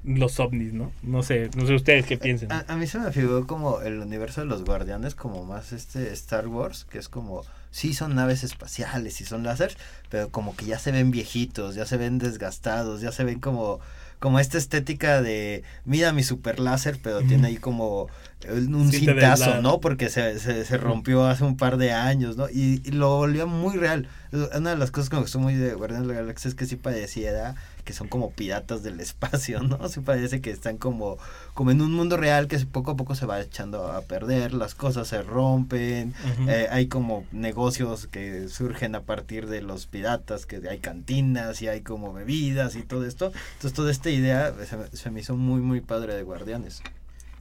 [0.04, 0.92] los ovnis, ¿no?
[1.04, 2.63] No sé, no sé ustedes qué piensan.
[2.68, 6.48] A, mí se me figuró como el universo de los guardianes, como más este Star
[6.48, 9.78] Wars, que es como, sí son naves espaciales y son láseres,
[10.10, 13.80] pero como que ya se ven viejitos, ya se ven desgastados, ya se ven como,
[14.20, 18.08] como esta estética de, mira mi super láser, pero tiene ahí como
[18.47, 19.62] un cintazo.
[19.62, 19.80] ¿no?
[19.80, 22.49] Porque se, se, se rompió hace un par de años, ¿no?
[22.49, 24.08] Y, y lo volvió muy real.
[24.32, 26.65] Una de las cosas que me gustó muy de Guardianes de la Galaxia es que
[26.65, 29.89] sí pareciera que son como piratas del espacio, ¿no?
[29.89, 31.17] Sí parece que están como,
[31.54, 34.75] como en un mundo real que poco a poco se va echando a perder, las
[34.75, 36.13] cosas se rompen,
[36.47, 41.67] eh, hay como negocios que surgen a partir de los piratas, que hay cantinas y
[41.67, 43.32] hay como bebidas y todo esto.
[43.54, 46.84] Entonces toda esta idea se se me hizo muy, muy padre de Guardianes.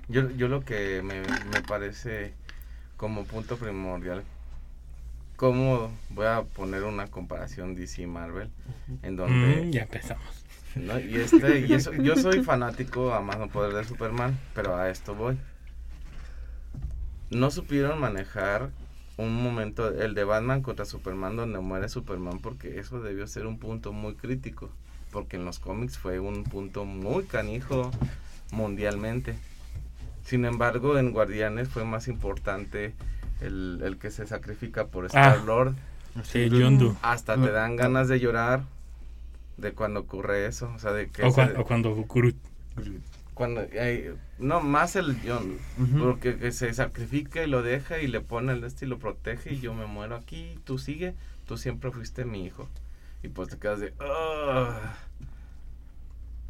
[0.09, 2.35] Yo, yo lo que me, me parece
[2.97, 4.25] como punto primordial,
[5.37, 8.51] como voy a poner una comparación DC Marvel,
[9.03, 10.44] en donde Mm, ya empezamos.
[10.75, 10.99] ¿no?
[11.01, 14.90] Y este, y eso, yo soy fanático a más no poder de Superman, pero a
[14.90, 15.38] esto voy.
[17.31, 18.71] No supieron manejar
[19.16, 23.59] un momento, el de Batman contra Superman, donde muere Superman, porque eso debió ser un
[23.59, 24.71] punto muy crítico,
[25.11, 27.90] porque en los cómics fue un punto muy canijo
[28.51, 29.37] mundialmente.
[30.28, 32.92] Sin embargo, en Guardianes fue más importante
[33.40, 35.74] el, el que se sacrifica por Star Lord.
[36.22, 36.94] Sí, Yondu.
[37.00, 38.60] Hasta te dan ganas de llorar
[39.56, 40.70] de cuando ocurre eso.
[40.74, 42.34] O sea, de que O, se- cua- o cuando Groot.
[43.32, 45.98] cuando hay- no más el John Ujú.
[45.98, 49.54] porque que se sacrifica y lo deja y le pone el este y lo protege
[49.54, 51.14] y yo me muero aquí tú sigue
[51.46, 52.68] tú siempre fuiste mi hijo
[53.22, 54.94] y pues te quedas de "Ah".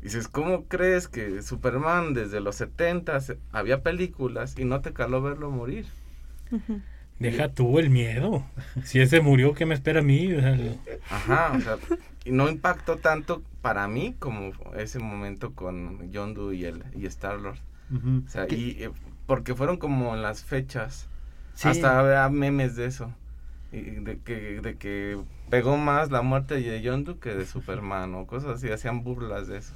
[0.02, 3.18] Dices, ¿cómo crees que Superman desde los 70
[3.52, 5.86] había películas y no te caló verlo morir?
[7.18, 8.44] Deja tú el miedo.
[8.84, 10.32] Si ese murió, ¿qué me espera a mí?
[10.32, 10.56] O sea,
[11.10, 11.78] Ajá, o sea,
[12.24, 17.40] y no impactó tanto para mí como ese momento con Yondu y el y Star
[17.40, 17.58] Lord.
[17.92, 18.22] Ujú.
[18.26, 18.90] O sea, ¿Qué- y eh,
[19.26, 21.08] porque fueron como en las fechas.
[21.54, 21.68] Sí.
[21.68, 23.12] Hasta había memes de eso.
[23.72, 25.18] Y de que, de que
[25.50, 29.58] pegó más la muerte de Yondu que de Superman o cosas así, hacían burlas de
[29.58, 29.74] eso.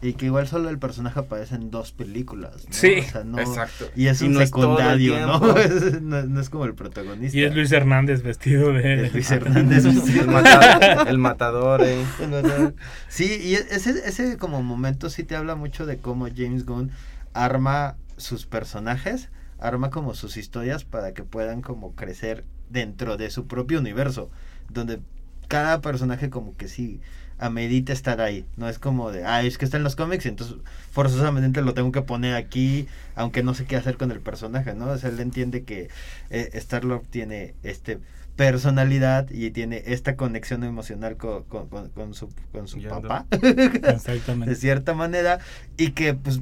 [0.00, 2.66] Y que igual solo el personaje aparece en dos películas.
[2.68, 2.72] ¿no?
[2.72, 3.86] Sí, O sea, no- exacto.
[3.96, 5.40] Y es Y un no es secundario, ¿no?
[5.40, 5.58] tiempo.
[5.58, 6.22] Es- no?
[6.22, 7.36] no es como el protagonista.
[7.36, 9.06] y es Luis Hernández vestido de...
[9.06, 9.84] Es Luis Hernández.
[9.84, 12.04] El matador, el matador eh.
[12.20, 12.74] El matador.
[13.08, 16.92] Sí, y ese, ese como momento sí te habla mucho de cómo James Gunn
[17.34, 23.46] arma sus personajes, arma como sus historias para que puedan como crecer dentro de su
[23.48, 24.30] propio universo,
[24.68, 25.00] donde
[25.48, 27.00] cada personaje como que sí
[27.38, 30.28] amerita estar ahí, no es como de, ah, es que está en los cómics, y
[30.28, 30.56] entonces
[30.90, 34.86] forzosamente lo tengo que poner aquí, aunque no sé qué hacer con el personaje, ¿no?
[34.88, 35.88] O sea, él entiende que
[36.30, 37.98] eh, Star-Lord tiene este
[38.36, 44.50] personalidad y tiene esta conexión emocional con, con- con- con su, con su papá, Exactamente.
[44.50, 45.40] de cierta manera,
[45.76, 46.40] y que pues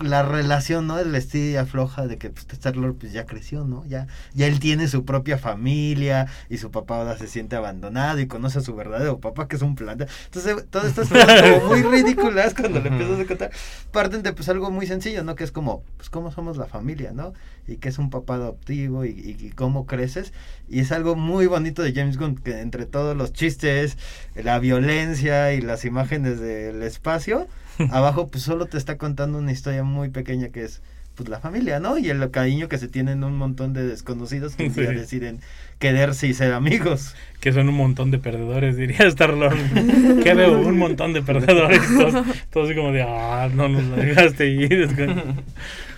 [0.00, 0.98] la relación, ¿no?
[0.98, 3.84] El y afloja de que pues, Star-Lord pues ya creció, ¿no?
[3.86, 8.26] Ya, ya él tiene su propia familia y su papá ahora se siente abandonado y
[8.26, 10.06] conoce a su verdadero papá que es un planta.
[10.26, 13.50] Entonces, todas estas cosas como muy ridículas cuando le empiezas a contar,
[13.92, 15.34] parten de pues algo muy sencillo, ¿no?
[15.34, 17.32] Que es como, pues cómo somos la familia, ¿no?
[17.66, 20.32] Y que es un papá adoptivo y, y- y cómo creces.
[20.68, 23.96] Y es algo muy bonito de James Gunn, que entre todos los chistes,
[24.34, 27.48] la violencia y las imágenes del espacio,
[27.90, 30.82] abajo pues solo te está contando una historia muy pequeña que es
[31.14, 31.96] pues la familia, ¿no?
[31.96, 34.94] Y el cariño que se tienen un montón de desconocidos que un día Sí.
[34.96, 35.40] deciden
[35.78, 37.14] quererse y ser amigos.
[37.40, 39.56] Que son un montón de perdedores, diría Star-Lord.
[40.22, 41.80] que veo un montón de perdedores.
[41.96, 44.88] Todos, todos como de, ah, no nos lo dejaste ir.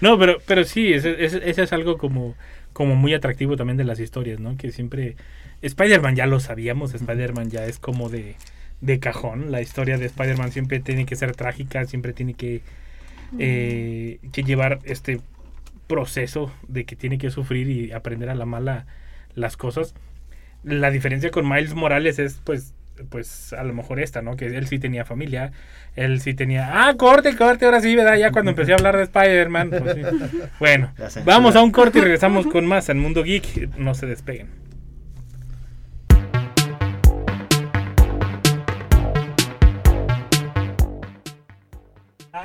[0.00, 2.36] No, pero, pero sí, ese, ese- ese es algo como,
[2.72, 4.56] como muy atractivo también de las historias, ¿no?
[4.56, 5.16] Que siempre...
[5.62, 8.36] Spider-Man ya lo sabíamos, Spider-Man ya es como de,
[8.80, 9.50] de cajón.
[9.50, 12.62] La historia de Spider-Man siempre tiene que ser trágica, siempre tiene que,
[13.38, 15.20] eh, que llevar este
[15.86, 18.86] proceso de que tiene que sufrir y aprender a la mala
[19.34, 19.94] las cosas.
[20.62, 22.74] La diferencia con Miles Morales es pues
[23.10, 24.36] pues a lo mejor esta, ¿no?
[24.36, 25.52] Que él sí tenía familia,
[25.94, 28.16] él sí tenía, ah, corte, corte, ahora sí, ¿verdad?
[28.16, 30.02] Ya cuando empecé a hablar de Spider-Man, pues sí.
[30.58, 30.92] Bueno,
[31.24, 34.48] vamos a un corte y regresamos con más en Mundo Geek, no se despeguen.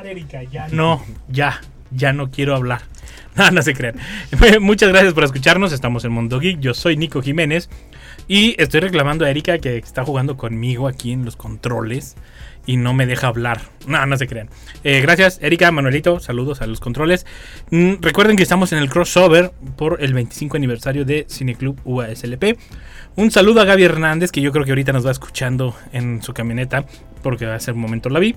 [0.06, 1.62] Erika, ya no, ya,
[1.92, 2.82] ya no quiero hablar.
[3.36, 3.96] No, no se crean.
[4.62, 5.74] Muchas gracias por escucharnos.
[5.74, 6.60] Estamos en Mundo Geek.
[6.60, 7.68] Yo soy Nico Jiménez.
[8.28, 12.16] Y estoy reclamando a Erika que está jugando conmigo aquí en los controles.
[12.68, 13.62] Y no me deja hablar.
[13.88, 14.50] No, no se crean.
[14.84, 16.20] Eh, gracias, Erika, Manuelito.
[16.20, 17.26] Saludos a los controles.
[17.72, 22.58] Mm, recuerden que estamos en el crossover por el 25 aniversario de Cineclub UASLP.
[23.16, 26.34] Un saludo a Gaby Hernández, que yo creo que ahorita nos va escuchando en su
[26.34, 26.86] camioneta.
[27.24, 28.36] Porque hace un momento la vi.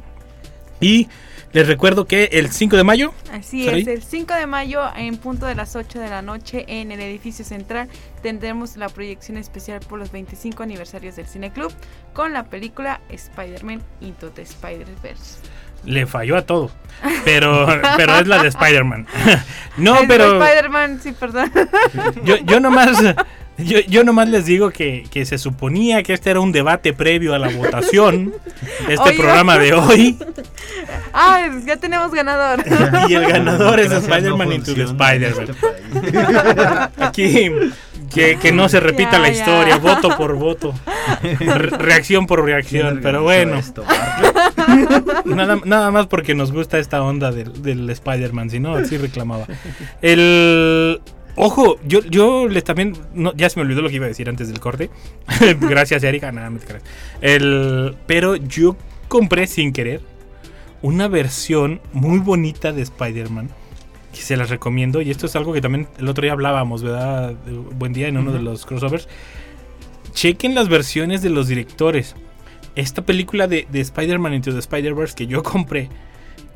[0.80, 1.08] Y
[1.52, 5.46] les recuerdo que el 5 de mayo Así es, el 5 de mayo en punto
[5.46, 7.88] de las 8 de la noche en el edificio central
[8.22, 11.72] tendremos la proyección especial por los 25 aniversarios del Cine Club
[12.12, 15.38] con la película Spider-Man Into the Spider-Verse.
[15.84, 16.70] le falló a todo.
[17.24, 19.06] Pero, pero es la de Spider-Man.
[19.76, 21.52] No, Es pero Spider-Man, sí, perdón.
[22.24, 22.98] yo, yo nomás.
[23.58, 27.34] Yo, yo nomás les digo que, que se suponía que este era un debate previo
[27.34, 28.34] a la votación
[28.86, 29.16] de este Oye.
[29.18, 30.18] programa de hoy.
[31.14, 32.62] ah, ya tenemos ganador.
[33.08, 35.48] Y el ganador es Spider-Man no Into the Spider-Man.
[35.48, 36.90] este país.
[36.98, 37.50] Aquí,
[38.12, 39.34] que, que no se repita Ya, la ya.
[39.38, 40.74] historia, voto por voto,
[41.22, 43.00] Re- reacción por reacción.
[43.02, 43.84] Pero bueno, Esto,
[45.24, 49.46] nada, nada más porque nos gusta esta onda del, del Spider-Man, si no, así reclamaba.
[50.02, 51.00] El.
[51.36, 52.94] Ojo, yo, yo les también.
[53.14, 54.90] no, ya se me olvidó lo que iba a decir antes del corte.
[55.60, 56.32] Gracias, Erika.
[56.32, 56.82] Nada, no te creas.
[57.20, 58.76] El, pero yo
[59.08, 60.00] compré sin querer
[60.80, 63.50] una versión muy bonita de Spider-Man.
[64.12, 65.02] Que se las recomiendo.
[65.02, 67.34] Y esto es algo que también el otro día hablábamos, ¿verdad?
[67.74, 69.06] Buen día en uno de los crossovers.
[70.14, 72.16] Chequen las versiones de los directores.
[72.76, 75.90] Esta película de, de Spider-Man Into the Spider-Verse que yo compré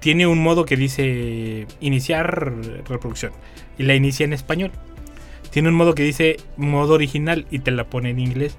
[0.00, 2.52] tiene un modo que dice iniciar
[2.88, 3.32] reproducción
[3.78, 4.72] y la inicia en español.
[5.50, 8.56] Tiene un modo que dice modo original y te la pone en inglés.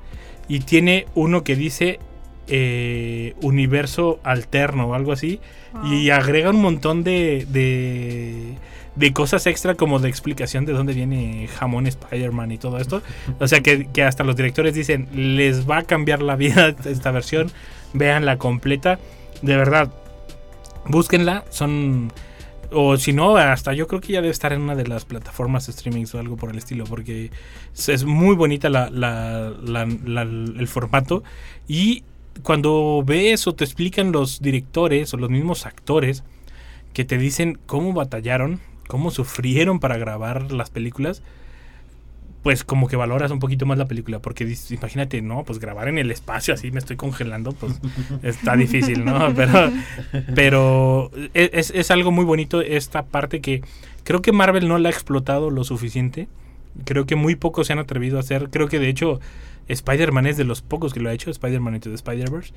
[0.47, 1.99] Y tiene uno que dice
[2.47, 5.39] eh, universo alterno o algo así.
[5.85, 8.55] Y agrega un montón de, de,
[8.95, 13.01] de cosas extra como de explicación de dónde viene jamón Spider-Man y todo esto.
[13.39, 17.11] O sea que, que hasta los directores dicen, les va a cambiar la vida esta
[17.11, 17.51] versión,
[17.93, 18.99] vean la completa.
[19.41, 19.91] De verdad,
[20.87, 21.45] búsquenla.
[21.49, 22.11] Son.
[22.73, 25.65] O si no, hasta yo creo que ya debe estar en una de las plataformas
[25.67, 26.85] de streaming o algo por el estilo.
[26.85, 27.29] Porque
[27.75, 31.23] es, muy bonita la- la- la- el formato.
[31.67, 32.03] Y
[32.43, 36.23] cuando ves o te explican los directores o los mismos actores
[36.93, 41.23] que te dicen cómo batallaron, cómo sufrieron para grabar las películas,
[42.43, 45.87] pues como que valoras un poquito más la película, porque dices, imagínate, no, pues grabar
[45.87, 47.79] en el espacio así me estoy congelando, pues
[48.23, 49.33] está difícil, ¿no?
[49.35, 49.71] Pero,
[50.35, 53.63] pero e, es, es algo muy bonito esta parte que
[54.03, 56.27] creo que Marvel no la ha explotado lo suficiente.
[56.85, 58.49] Creo que muy pocos se han atrevido a hacer.
[58.49, 59.19] Creo que de hecho
[59.67, 62.53] Spider-Man es de los pocos que lo ha hecho, Spider-Man Into the Spider-Verse.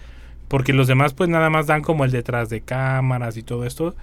[0.49, 3.94] Porque los demás pues nada más dan como el detrás de cámaras y todo esto.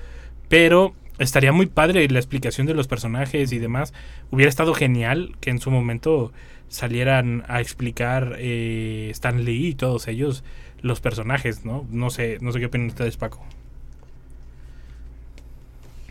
[0.50, 3.94] Pero estaría muy padre la explicación de los personajes y demás.
[4.32, 6.32] Hubiera estado genial que en su momento
[6.68, 10.44] salieran a explicar eh, Stan Lee y todos ellos
[10.82, 11.86] los personajes, ¿no?
[11.92, 13.44] No sé, no sé qué opinan ustedes, Paco.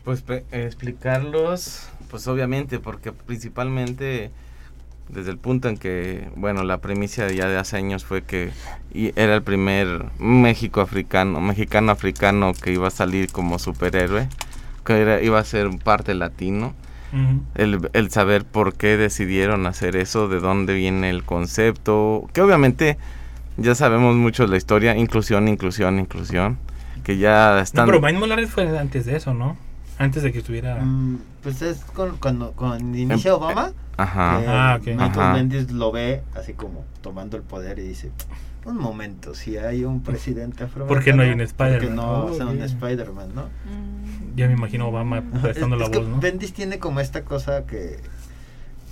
[0.04, 4.30] Pues explicarlos, pues obviamente, porque principalmente
[5.08, 8.50] desde el punto en que, bueno, la premisa ya de hace años fue que
[8.92, 14.28] y era el primer México africano, mexicano africano que iba a salir como superhéroe,
[14.84, 16.74] que era, iba a ser parte latino.
[17.56, 22.98] El, el saber por qué decidieron hacer eso, de dónde viene el concepto, que obviamente
[23.56, 26.56] ya sabemos mucho de la historia, inclusión, inclusión, inclusión,
[27.02, 27.86] que ya No, están...
[27.86, 29.56] pero Miles Morales fue antes de eso, ¿no?
[29.98, 30.76] Antes de que estuviera...
[30.80, 33.72] Mm, pues es con, cuando, cuando inicia Em- Obama.
[33.96, 34.40] Ajá.
[34.40, 34.86] eh, Ah, ok.
[34.86, 35.32] Michael Ajá.
[35.34, 38.12] Bendis lo ve así como tomando el poder y dice,
[38.64, 41.96] un momento, si hay un presidente afroamericano, ¿Por qué no hay un ¿por qué Spider-Man?
[41.96, 42.62] no Oh, un.
[42.62, 43.42] Spider-Man, no?
[43.42, 43.99] Mm.
[44.36, 46.20] Ya me imagino Obama prestando es, la es que voz, ¿no?
[46.20, 47.98] Bendis tiene como esta cosa que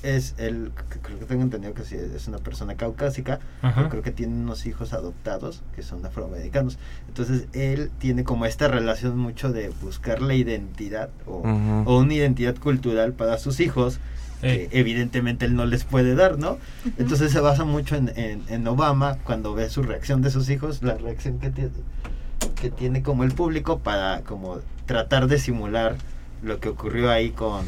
[0.02, 4.02] es el que creo que tengo entendido que sí es una persona caucásica pero creo
[4.02, 6.78] que tiene unos hijos adoptados que son afroamericanos.
[7.08, 11.42] Entonces él tiene como esta relación mucho de buscar la identidad o,
[11.84, 13.98] o una identidad cultural para sus hijos
[14.40, 16.58] que evidentemente él no les puede dar no
[16.96, 20.80] entonces se basa mucho en, en, en Obama cuando ve su reacción de sus hijos
[20.80, 21.70] la reacción que tiene
[22.60, 25.96] que tiene como el público para como tratar de simular
[26.42, 27.64] lo que ocurrió ahí con,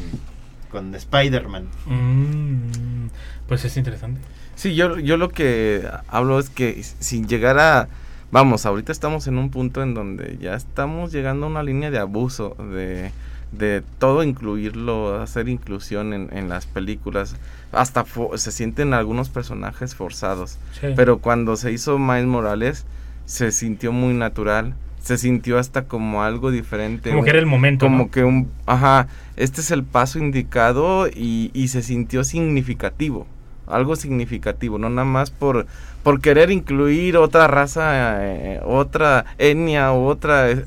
[0.69, 1.67] con Spider-Man.
[1.85, 3.07] Mm,
[3.47, 4.21] pues es interesante.
[4.55, 7.87] Sí, yo, yo lo que hablo es que sin llegar a...
[8.31, 11.99] Vamos, ahorita estamos en un punto en donde ya estamos llegando a una línea de
[11.99, 13.11] abuso, de,
[13.51, 17.35] de todo incluirlo, hacer inclusión en, en las películas.
[17.73, 20.57] Hasta fo- se sienten algunos personajes forzados.
[20.79, 20.87] Sí.
[20.95, 22.85] Pero cuando se hizo Miles Morales,
[23.31, 24.73] se sintió muy natural.
[25.01, 27.09] Se sintió hasta como algo diferente.
[27.09, 28.11] Como un- que era el momento, Como ¿no?
[28.11, 28.49] que un...
[28.65, 33.25] Ajá, este es el paso indicado y, y se sintió significativo.
[33.67, 35.65] Algo significativo, no nada más por,
[36.03, 40.61] por querer incluir otra raza, eh, otra etnia o otra eh,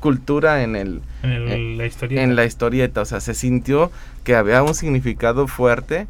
[0.00, 2.22] cultura en el, En el- eh, la historieta.
[2.22, 3.02] en la historieta.
[3.02, 3.92] O sea, se sintió
[4.24, 6.06] que había un significado fuerte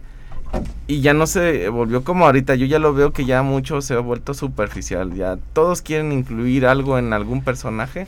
[0.88, 2.54] y ya no se volvió como ahorita.
[2.54, 5.14] Yo ya lo veo que ya mucho se ha vuelto superficial.
[5.14, 8.06] Ya todos quieren incluir algo en algún personaje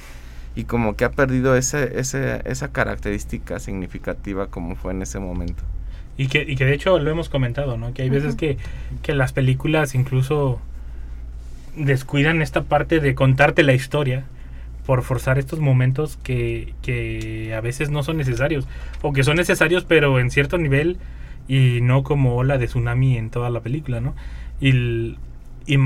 [0.55, 5.63] y como que ha perdido ese, ese, esa característica significativa como fue en ese momento.
[6.17, 7.95] Y que, y que de hecho lo hemos comentado, ¿no?
[7.95, 8.59] Que hay veces que,
[9.03, 10.61] que las películas incluso
[11.77, 14.25] descuidan esta parte de contarte la historia
[14.85, 18.67] por forzar estos momentos que, que a veces no son necesarios.
[19.03, 20.99] O que son necesarios pero en cierto nivel
[21.49, 24.15] y no como ola de tsunami en toda la película, ¿no?
[24.61, 25.17] Y,
[25.67, 25.79] y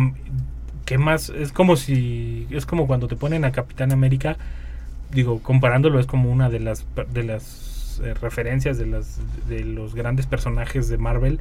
[0.85, 1.31] ¿qué más?
[1.31, 2.47] Es como si...
[2.51, 4.37] Es como cuando te ponen a Capitán América
[5.13, 9.95] digo, comparándolo es como una de las de las eh, referencias de las de los
[9.95, 11.41] grandes personajes de Marvel.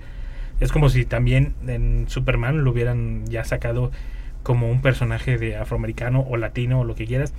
[0.60, 3.92] Es como si también en Superman lo hubieran ya sacado
[4.44, 7.34] como un personaje de afroamericano o latino o lo que quieras.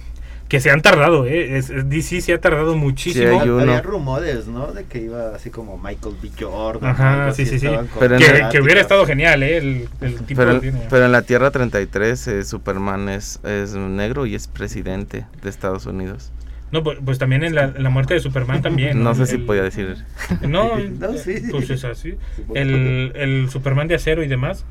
[0.52, 1.56] Que se han tardado, ¿eh?
[1.56, 3.40] Es, es- DC se ha tardado muchísimo.
[3.40, 3.62] hay uno.
[3.62, 4.70] Había rumores, ¿no?
[4.74, 6.28] De que iba así como Michael B.
[6.38, 6.90] Jordan.
[6.90, 7.68] Ajá, sí, sí, sí.
[7.98, 9.56] Pero Que, que hubiera estado genial, ¿eh?
[9.56, 10.82] El, el tipo Pero, tiene.
[10.90, 15.86] pero en la Tierra 33 eh, Superman es, es negro y es presidente de Estados
[15.86, 16.32] Unidos.
[16.70, 19.02] No, pues, pues también en la, en la muerte de Superman también.
[19.02, 20.04] No sé si podía decir.
[20.42, 22.16] No, No, sí, pues es así.
[22.54, 24.66] El, el Superman de acero y demás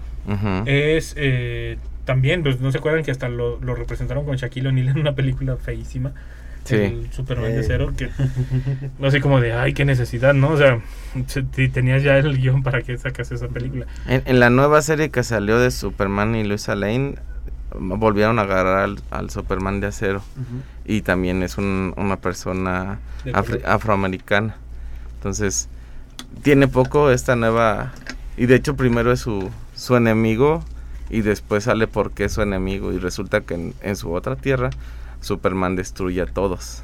[0.68, 4.90] es eh, también, pues no se acuerdan que hasta lo, lo representaron con Shaquille O'Neal
[4.90, 6.12] en una película feísima.
[6.64, 6.76] Sí.
[6.76, 8.10] El Superman de acero, que
[9.00, 10.50] no sé como de, ay, qué necesidad, ¿no?
[10.50, 10.80] O sea,
[11.26, 13.88] se- si tenías ya el guion para que sacas esa película.
[14.08, 17.16] En, en la nueva serie que salió de Superman y Luisa Lane,
[17.74, 20.22] volvieron a agarrar al, al Superman de acero.
[20.86, 24.56] Y también es un- una persona afri- afroamericana.
[25.16, 25.68] Entonces,
[26.44, 27.92] tiene poco esta nueva...
[28.38, 30.64] Y de hecho primero es su, su enemigo
[31.12, 32.94] y después sale porque es su enemigo.
[32.94, 34.70] Y resulta que en, su otra tierra
[35.20, 36.84] Superman destruye a todos.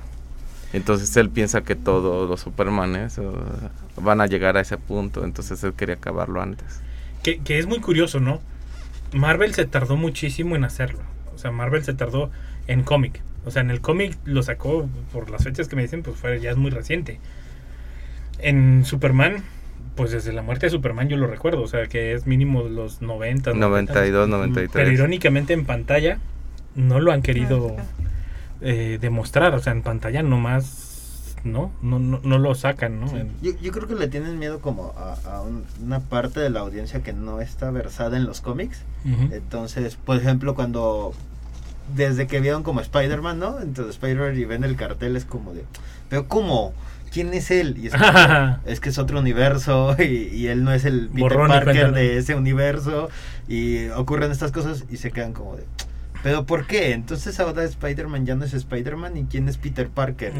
[0.73, 3.33] Entonces él piensa que todos los Supermanes uh,
[4.01, 6.81] van a llegar a ese punto, entonces él quería acabarlo antes.
[7.23, 8.41] Que, que es muy curioso, ¿no?
[9.13, 10.99] Marvel se tardó muchísimo en hacerlo.
[11.33, 12.29] O sea, Marvel se tardó
[12.67, 13.21] en cómic.
[13.45, 16.41] O sea, en el cómic lo sacó por las fechas que me dicen, pues fue,
[16.41, 17.21] ya es muy reciente.
[18.39, 19.43] En Superman,
[19.97, 21.61] pues desde la muerte de Superman yo lo recuerdo.
[21.63, 23.53] O sea, que es mínimo de los 90.
[23.53, 24.69] 92, 93.
[24.71, 26.19] Pero irónicamente en pantalla
[26.75, 27.75] no lo han querido
[28.61, 29.53] eh, demostrar.
[29.55, 33.07] O sea, en pantalla nomás no, no, no, no lo sacan, ¿no?
[33.41, 36.61] Yo, yo creo que le tienen miedo como a, a un- una parte de la
[36.61, 38.81] audiencia que no está versada en los cómics.
[39.31, 41.13] Entonces, por ejemplo, cuando
[41.95, 43.61] desde que vieron como Spider-Man, ¿no?
[43.61, 45.63] Entonces Spider-Man y ven el cartel es como de,
[46.09, 46.73] pero ¿cómo?
[47.11, 47.77] ¿Quién es él?
[47.77, 51.21] Y es, como, es que es otro universo y, y él no es el Peter
[51.21, 53.09] Borrón Parker de ese universo
[53.47, 55.63] y ocurren estas cosas y se quedan como de,
[56.23, 56.91] pero ¿por qué?
[56.91, 60.33] Entonces ahora Spider-Man ya no es Spider-Man y quién es Peter Parker.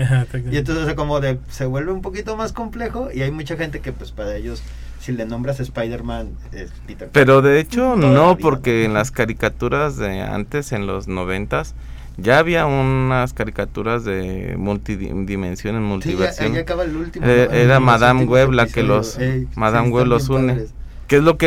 [0.51, 3.55] Y entonces o sea, como de se vuelve un poquito más complejo y hay mucha
[3.55, 4.63] gente que pues para ellos
[4.99, 7.11] si le nombras Spider-Man es Peter Parker.
[7.11, 11.76] Pero de hecho no, porque en las caricaturas de antes, en los noventas,
[12.18, 16.51] ya había unas caricaturas de multidimensión en Sí, ya- multiversión.
[16.53, 17.26] ahí acaba el último.
[17.28, 20.53] Eh, era Madame Web la que los Ey, Madame sí, Web los une.
[20.53, 20.74] padres.
[21.07, 21.38] Que es lo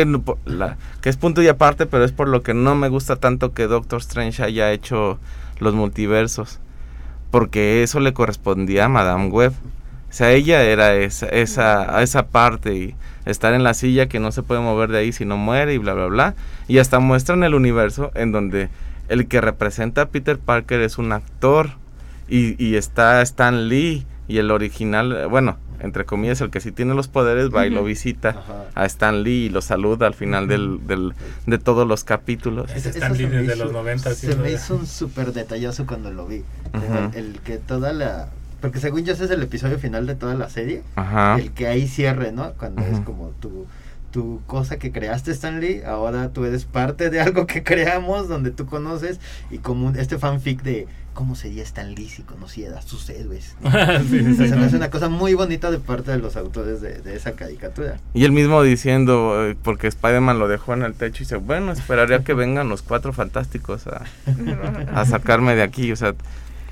[0.45, 3.53] la, que es punto y aparte, pero es por lo que no me gusta tanto
[3.53, 5.19] que Doctor Strange haya hecho
[5.59, 6.59] los multiversos,
[7.29, 9.51] porque eso le correspondía a Madame Web.
[10.09, 12.95] O sea, ella era esa esa esa parte y
[13.25, 15.77] estar en la silla que no se puede mover de ahí si no muere y
[15.77, 16.35] bla bla bla.
[16.67, 18.69] Y hasta muestran el universo en donde
[19.11, 21.69] el que representa a Peter Parker es un actor
[22.29, 26.93] y, y está Stan Lee y el original, bueno, entre comillas, el que sí tiene
[26.93, 28.65] los poderes va y lo visita Ajá.
[28.75, 31.13] a Stan Lee y lo saluda al final del, del-
[31.47, 32.69] de todos los capítulos.
[32.71, 36.43] Eso Stan Lee desde los 90 Se me hizo un súper detallazo cuando lo vi.
[37.15, 38.29] El, el que toda la...
[38.61, 40.83] Porque según yo ese es el episodio final de toda la serie.
[40.95, 41.37] Ajá.
[41.39, 42.53] El que ahí cierre, ¿no?
[42.53, 43.65] Cuando es como tu,
[44.11, 48.65] tu cosa que creaste, Stanley, ahora tú eres parte de algo que creamos, donde tú
[48.65, 53.09] conoces, y como un- este fanfic de cómo sería Stan Lee si conociera a sus
[53.09, 53.55] héroes.
[54.09, 56.99] Sí, sí, Se me hace una cosa muy bonita de parte de los autores de,
[57.01, 57.97] de esa caricatura.
[58.13, 61.71] Y él mismo diciendo, eh, porque Spider-Man lo dejó en el techo y dice, bueno,
[61.73, 64.03] esperaría que vengan los cuatro fantásticos a,
[64.93, 65.91] a sacarme de aquí.
[65.91, 66.13] O sea,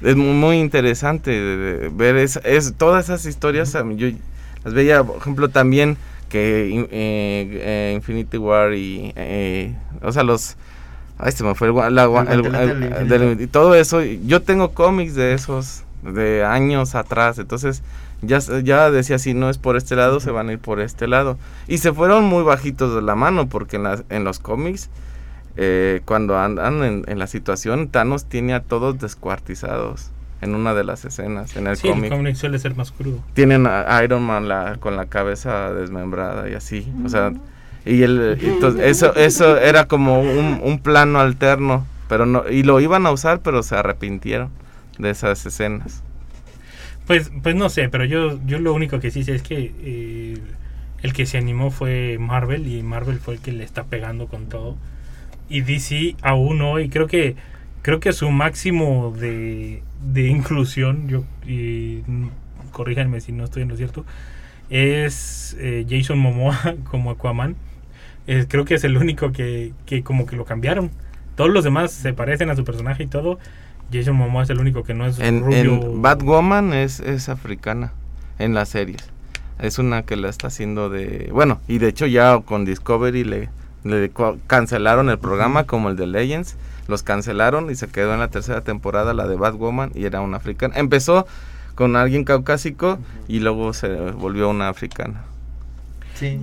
[0.01, 3.73] es mu- muy, interesante ver es, es, todas esas historias.
[3.95, 4.07] Yo
[4.63, 5.97] las veía, por ejemplo, también
[6.29, 10.55] que eh, eh, Infinity War y, eh, o sea, los...
[11.17, 12.05] Ay, se me fue el, la
[13.01, 14.01] El el- y todo eso.
[14.01, 17.83] Yo tengo cómics de esos de años atrás, entonces
[18.21, 21.07] ya, ya decía si no es por este lado se van a ir por este
[21.07, 24.89] lado y se fueron muy bajitos de la mano porque en, las- en los cómics
[25.57, 30.09] eh, cuando andan en, en la situación Thanos tiene a todos descuartizados
[30.41, 33.19] en una de las escenas en el Sí, el cómic cómic suele ser más crudo.
[33.33, 37.33] tienen a Iron Man la, con la cabeza desmembrada y así o sea
[37.85, 42.79] y el entonces, eso eso era como un, un plano alterno pero no y lo
[42.79, 44.49] iban a usar pero se arrepintieron
[44.97, 46.03] de esas escenas
[47.07, 50.37] Pues, pues no sé, pero yo, yo lo único que sí sé es que eh,
[51.01, 54.47] el que se animó fue Marvel y Marvel fue el que le está pegando con
[54.47, 54.75] todo.
[55.49, 57.35] Y DC aún hoy, creo que
[57.81, 62.03] creo que su máximo de, de inclusión, yo y
[62.71, 64.05] corríjanme si no estoy en lo cierto,
[64.69, 67.55] es eh, Jason Momoa como Aquaman.
[68.27, 70.91] Eh, creo que es el único que, que como que lo cambiaron.
[71.35, 73.39] Todos los demás se parecen a su personaje y todo.
[73.91, 75.73] Jason Momoa es el único que no es En, rubio.
[75.73, 77.91] en Batwoman es, es africana
[78.37, 79.09] en las series.
[79.57, 81.29] Es una que la está haciendo de...
[81.33, 83.49] Bueno, y de hecho ya con Discovery le,
[83.83, 84.11] le
[84.47, 86.55] cancelaron el programa como el de Legends.
[86.89, 90.37] Los cancelaron y se quedó en la tercera temporada la de Batwoman y era una
[90.37, 90.75] africana.
[90.77, 91.25] Empezó
[91.75, 95.21] con alguien caucásico y luego se volvió una africana.
[96.15, 96.39] Sí.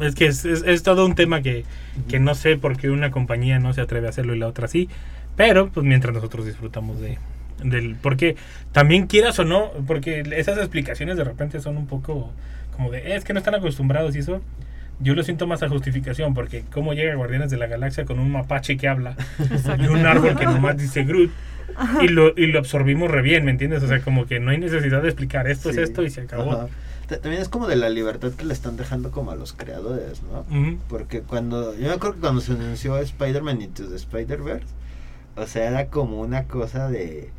[0.00, 1.64] Es que es, es- es todo un tema que,
[2.08, 4.68] que no sé por qué una compañía no se atreve a hacerlo y la otra
[4.68, 4.88] sí.
[5.36, 7.18] Pero pues mientras nosotros disfrutamos de
[7.62, 8.36] del porque
[8.72, 12.30] también quieras o no, porque esas explicaciones de repente son un poco
[12.76, 14.42] como de "Eh, es que no están acostumbrados y eso.
[14.98, 18.30] Yo lo siento más a justificación porque cómo llega Guardianes de la Galaxia con un
[18.30, 19.16] mapache que habla
[19.78, 21.30] y un árbol que nomás dice Groot
[22.02, 23.82] y lo, y lo absorbimos re bien, ¿me entiendes?
[23.82, 25.78] O sea, como que no hay necesidad de explicar esto Sí.
[25.80, 26.52] es esto y se acabó.
[26.52, 26.68] Ajá.
[27.08, 30.44] También es como de la libertad que le están dejando como a los creadores, ¿no?
[30.88, 34.66] Porque cuando, yo me acuerdo que cuando se anunció Spider-Man Into the Spider-Verse,
[35.36, 37.30] o sea, era como una cosa de,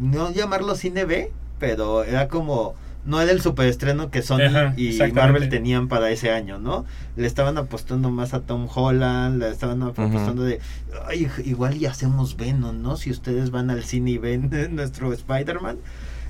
[0.00, 2.74] no llamarlo cine B, pero era como,
[3.04, 4.92] no era el superestreno que Sony Ajá, y.
[5.12, 6.84] Marvel tenían para ese año, ¿no?
[7.16, 10.60] Le estaban apostando más a Tom Holland, le estaban apostando de,
[11.06, 12.96] "Ay, igual y hacemos Venom, ¿no?
[12.96, 15.78] Si ustedes van al cine y ven nuestro Spider-Man.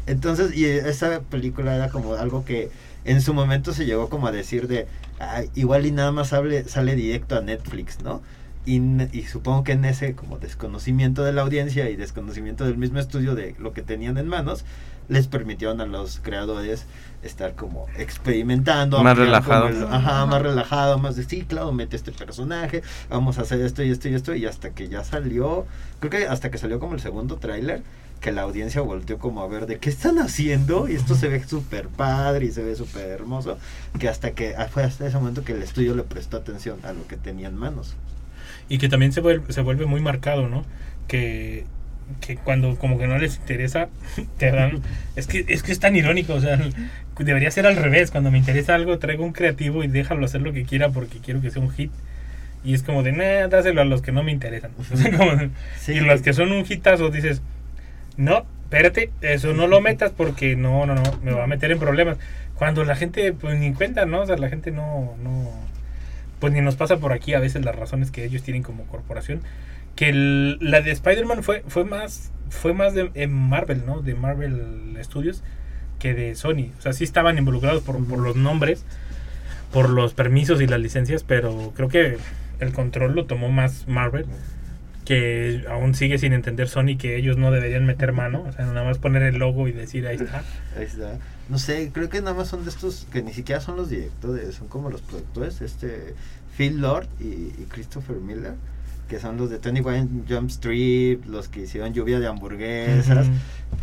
[0.07, 2.71] Entonces, y esa película era como algo que
[3.05, 4.87] en su momento se llegó como a decir de,
[5.21, 8.23] "Ay, igual y nada más sale directo a Netflix, ¿no?
[8.65, 12.79] Y, n- y supongo que en ese como desconocimiento de la audiencia y desconocimiento del
[12.79, 14.65] mismo estudio de lo que tenían en manos,
[15.13, 16.87] les permitieron a los creadores
[17.23, 19.03] estar como experimentando.
[19.03, 19.69] Más relajado.
[19.69, 23.83] el- ajá, más relajado, más de sí, claro, mete este personaje, vamos a hacer esto
[23.83, 25.67] y esto y esto, y hasta que ya salió,
[26.01, 27.83] creo que hasta que salió como el segundo tráiler,
[28.21, 31.43] que la audiencia volteó como a ver de qué están haciendo, y esto se ve
[31.45, 33.59] súper padre y se ve súper hermoso,
[33.99, 36.93] que hasta que ah, fue hasta ese momento que el estudio le prestó atención a
[36.93, 37.95] lo que tenía en manos.
[38.69, 40.65] Y que también se vuelve, se vuelve muy marcado, ¿no?
[41.09, 41.67] Que,
[42.21, 43.89] que cuando como que no les interesa,
[44.39, 44.83] te dan...
[45.17, 46.59] Es que, es que es tan irónico, o sea,
[47.19, 48.11] debería ser al revés.
[48.11, 51.41] Cuando me interesa algo, traigo un creativo y déjalo hacer lo que quiera porque quiero
[51.41, 51.91] que sea un hit.
[52.65, 54.71] Y es como de, nah, dáselo a los que no me interesan.
[54.79, 55.33] O sea, como
[55.81, 55.93] Sí.
[55.93, 57.43] Y los que son un hitazo dices,
[58.17, 61.79] no, espérate, eso no lo metas porque no, no, no, me va a meter en
[61.79, 62.19] problemas.
[62.55, 64.23] Cuando la gente, pues ni cuenta, ¿no?
[64.23, 65.51] O sea, la gente no, no,
[66.39, 69.41] pues ni nos pasa por aquí a veces las razones que ellos tienen como corporación.
[69.97, 74.01] Que el- la de Spider-Man fue, fue más, fue más de Marvel, ¿no?
[74.03, 75.43] De Marvel Studios
[75.99, 76.71] que de Sony.
[76.79, 78.85] O sea, sí estaban involucrados por, por los nombres,
[79.73, 82.19] por los permisos y las licencias, pero creo que
[82.61, 84.27] el control lo tomó más Marvel
[85.05, 88.85] que aún sigue sin entender Sony que ellos no deberían meter mano, o sea, nada
[88.85, 90.45] más poner el logo y decir ahí está.
[90.77, 91.19] Ahí está.
[91.49, 94.55] No sé, creo que nada más son de estos que ni siquiera son los directores,
[94.55, 96.15] son como los productores, este
[96.57, 97.25] Phil Lord y,
[97.61, 98.53] y Christopher Miller,
[99.13, 103.37] que son los de 21 Jump Street, los que hicieron lluvia de hamburguesas, Ujú.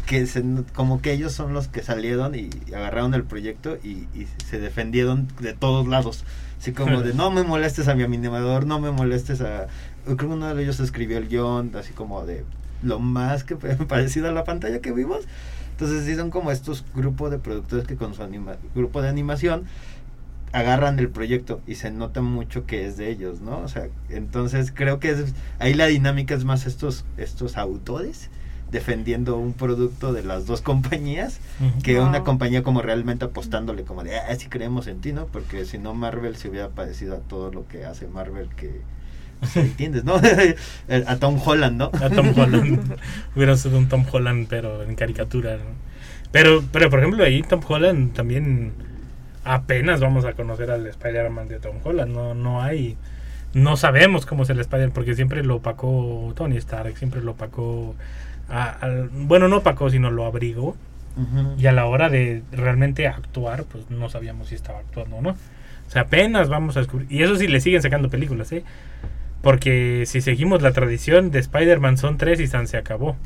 [0.08, 4.28] que se, como que ellos son los que salieron y agarraron el proyecto y, y
[4.50, 6.24] se defendieron de todos lados.
[6.60, 9.68] Así como de no me molestes a mi animador, no me molestes a...
[10.06, 12.44] Creo que uno de ellos escribió el guion, así como de
[12.82, 13.56] lo más que
[13.88, 15.26] parecido a la pantalla que vimos.
[15.74, 19.66] Entonces sí son como estos grupos de productores que con su anima- grupo de animación
[20.52, 23.60] agarran el proyecto y se nota mucho que es de ellos, ¿no?
[23.60, 28.30] O sea, entonces creo que es, ahí la dinámica es más estos, estos autores
[28.72, 31.40] defendiendo un producto de las dos compañías
[31.84, 35.26] que una compañía como realmente apostándole como de, ah, sí creemos en ti, ¿no?
[35.28, 38.82] Porque si no Marvel se hubiera parecido a todo lo que hace Marvel que...
[39.56, 40.16] ¿Entiendes, no?
[41.08, 41.92] a Tom Holland, ¿no?
[41.94, 42.98] A Tom Holland.
[43.36, 45.56] Hubiera sido un Tom Holland, pero en caricatura.
[45.56, 45.64] ¿no?
[46.32, 48.74] Pero, pero, por ejemplo, ahí Tom Holland también
[49.54, 52.14] apenas vamos a conocer al Spider-Man de Tom Holland.
[52.14, 52.98] No, no hay.
[53.54, 57.96] No sabemos cómo es el Spider-Man, porque siempre lo opacó Tony Stark, siempre lo opacó.
[58.52, 58.78] a-
[59.12, 60.76] bueno, no opacó, sino lo abrigó.
[61.58, 65.30] Y a la hora de realmente actuar, pues no sabíamos si estaba actuando o no.
[65.32, 67.12] O sea, apenas vamos a descubrir.
[67.12, 68.64] Y eso sí le siguen sacando películas, ¿eh?
[69.42, 73.18] Porque si seguimos la tradición de Spider-Man son tres y San se acabó.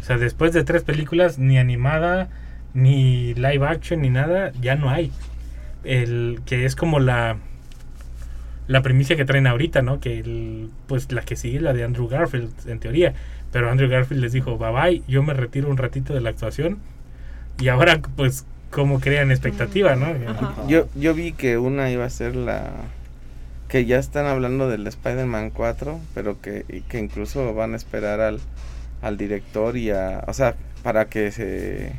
[0.00, 2.28] O sea, después de tres películas, ni animada,
[2.74, 5.10] ni live action, ni nada, ya no hay.
[5.84, 7.38] El que es como la
[8.70, 9.98] la primicia que traen ahorita, ¿no?
[9.98, 13.14] Que el, pues la que sigue la de Andrew Garfield, en teoría.
[13.50, 16.78] Pero Andrew Garfield les dijo, bye bye, yo me retiro un ratito de la actuación.
[17.58, 20.06] Y ahora, pues, ¿cómo crean expectativa, no?
[20.06, 20.54] Ajá.
[20.68, 22.70] Yo, yo vi que una iba a ser la...
[23.66, 28.38] Que ya están hablando del Spider-Man 4, pero que, que incluso van a esperar al,
[29.02, 30.22] al director y a...
[30.28, 30.54] O sea,
[30.84, 31.92] para que se...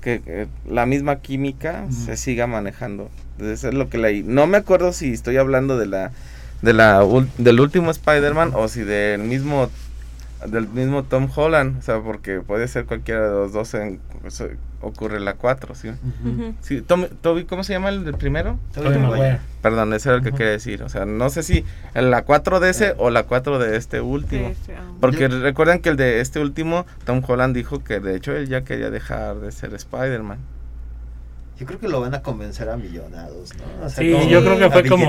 [0.00, 3.10] Que, que la misma química se siga manejando.
[3.32, 4.22] Entonces es lo que leí.
[4.22, 6.12] No me acuerdo si estoy hablando de la...
[6.62, 7.02] De la
[7.38, 9.70] del último Spider-Man o si del mismo
[10.46, 14.42] del mismo Tom Holland, o sea, porque puede ser cualquiera de los dos en, pues,
[14.82, 15.90] ocurre la 4, ¿sí?
[16.62, 18.58] Sí, Tom- Toby, ¿cómo se llama el del primero?
[18.72, 19.38] Tobey Maguire.
[19.60, 20.38] Perdón, ese era el que Ujú.
[20.38, 20.82] quería decir.
[20.82, 21.64] O sea, no sé si
[21.94, 24.48] la 4 de ese o la 4 de este último.
[24.48, 24.90] Sí, sí, ah.
[25.00, 28.48] Porque Yo- recuerdan que el de este último, Tom Holland dijo que de hecho él
[28.48, 30.38] ya quería dejar de ser Spider-Man.
[31.60, 33.86] Yo creo que lo van a convencer a millonados, ¿no?
[33.86, 35.04] O Sí, como yo creo que a fue como-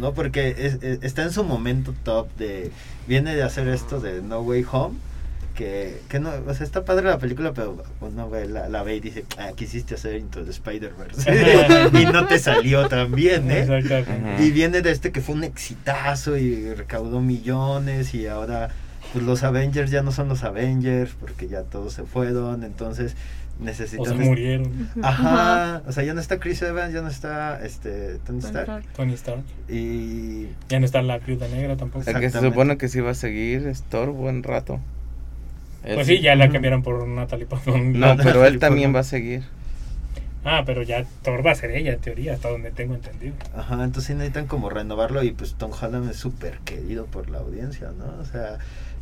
[0.00, 0.12] ¿no?
[0.12, 2.70] Porque es- es- está en su momento top de...
[3.06, 4.96] Viene de hacer esto de No Way Home,
[5.54, 6.30] que, que no...
[6.46, 9.50] O sea, está padre la película, pero uno ve, la, la ve y dice, ah,
[9.54, 11.90] quisiste hacer Into the Spider-Verse.
[12.00, 13.64] y no te salió tan bien, ¿eh?
[14.40, 18.70] Y viene de este que fue un exitazo y recaudó millones y ahora
[19.12, 23.14] pues los Avengers ya no son los Avengers porque ya todos se fueron, entonces
[23.60, 24.06] O necesitan...
[24.06, 24.90] se murieron.
[25.02, 29.14] Ajá, o sea, ya no está Chris Evans, ya no está este Tony Stark Tony
[29.14, 29.42] Stark.
[29.68, 32.08] y Ya no está la viuda negra tampoco.
[32.08, 34.80] El que se supone que sí iba a seguir es Thor buen rato.
[35.84, 37.98] Él Pues sí, ya la cambiaron por Natalie Portman.
[37.98, 39.42] No, pero él también va a seguir.
[40.44, 43.34] Ah, pero ya Thor va a ser ella, en teoría, hasta donde tengo entendido.
[43.56, 47.38] Ajá, entonces sí necesitan como renovarlo y pues Tom Holland es súper querido por la
[47.38, 48.20] audiencia, ¿no?
[48.20, 48.58] O sea,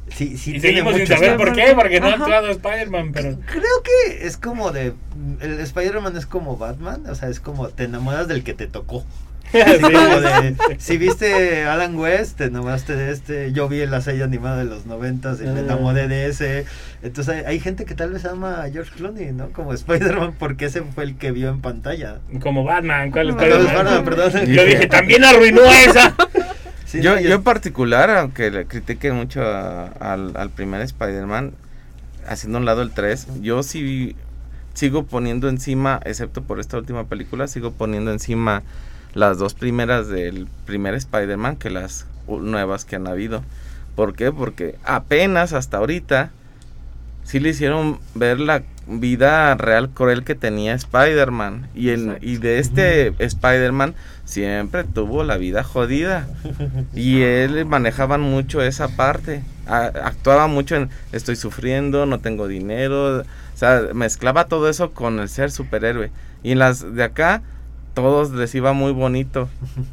[0.09, 3.39] sí, sí y tiene seguimos sin saber por qué, porque no ha actuado Spider-Man, pero...
[3.47, 4.95] Creo que es como de.
[5.41, 9.05] El Spider-Man es como Batman, o sea, es como te enamoras del que te tocó.
[9.53, 9.59] Sí.
[9.81, 13.53] como de, si viste Alan West, te enamoraste de este.
[13.53, 15.63] Yo vi la serie animada de los noventas y me Ah.
[15.65, 16.67] enamoré de ese.
[17.03, 19.51] Entonces hay, hay gente que tal vez ama a George Clooney, ¿no?
[19.51, 22.19] Como Spider-Man, porque ese fue el que vio en pantalla.
[22.41, 24.05] Como Batman, ¿cuál Spider-Man?
[24.05, 24.47] perdón, perdón.
[24.47, 26.15] Yo dije, también arruinó esa.
[26.91, 31.53] Sí, yo, no, yo en particular, aunque le critiquen mucho a- al, al primer Spider-Man,
[32.27, 34.17] haciendo a un lado el 3, yo sí
[34.75, 38.63] sigo poniendo encima, excepto por esta última película, sigo poniendo encima
[39.15, 43.43] las dos primeras del primer Spider-Man que las nuevas que han habido.
[43.97, 44.33] ¿Por qué?
[44.33, 46.31] Porque apenas hasta ahorita
[47.25, 51.69] sí le hicieron ver la vida real cruel que tenía Spider-Man.
[51.75, 53.95] Y, en- y de este Spider-Man
[54.25, 56.29] siempre tuvo la vida jodida.
[56.95, 59.43] Y él manejaban mucho esa parte.
[59.67, 63.21] A- actuaba mucho en estoy sufriendo, no tengo dinero.
[63.21, 66.11] O sea, mezclaba todo eso con el ser superhéroe.
[66.43, 67.43] Y en las de acá,
[68.01, 69.49] todos les iba muy bonito.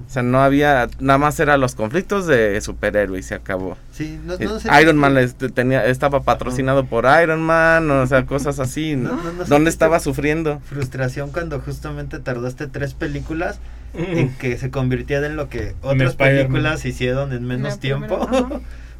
[0.07, 3.77] O sea, no había, nada más eran los conflictos de superhéroe y se acabó.
[3.91, 8.07] Sí, no, Eh, no sé Iron Man les- tenía, estaba patrocinado por Iron Man, o
[8.07, 9.09] sea, cosas así, ¿no?
[9.11, 10.59] No, no, no sé ¿Dónde estaba sufriendo?
[10.65, 13.59] frustración cuando justamente tardaste tres películas
[13.93, 18.27] en que se convirtiera en lo que otras películas hicieron en menos tiempo.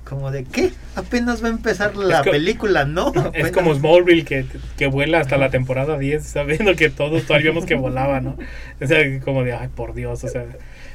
[0.07, 0.69] Como de, ¿qué?
[0.95, 3.09] Apenas va a empezar la película, ¿no?
[3.15, 4.45] Es Apenas- como Smallville que,
[4.77, 8.37] que vuela hasta la temporada 10, sabiendo que todos sabíamos que volaba, ¿no?
[8.81, 10.45] O sea, como de, ay, por Dios, o sea.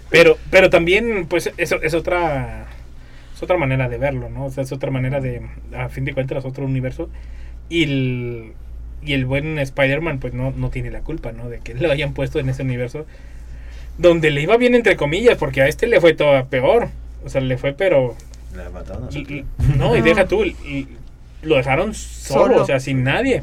[0.08, 2.66] Pero, pero también, pues, eso es otra,
[3.34, 4.46] es otra manera de verlo, ¿no?
[4.46, 5.42] O sea, es otra manera de,
[5.76, 7.10] a fin de cuentas, otro universo.
[7.68, 8.52] Y el,
[9.02, 11.48] y el buen Spider-Man, pues, no, no tiene la culpa, ¿no?
[11.50, 13.06] De que lo hayan puesto en ese universo
[13.98, 16.88] donde le iba bien, entre comillas, porque a este le fue todo peor.
[17.24, 18.16] O sea, le fue, pero
[18.55, 19.36] La mataron a su y- tío.
[19.38, 20.88] y- No, y deja tú, y
[21.42, 22.62] lo dejaron solo, Solo.
[22.62, 23.42] o sea, sin nadie.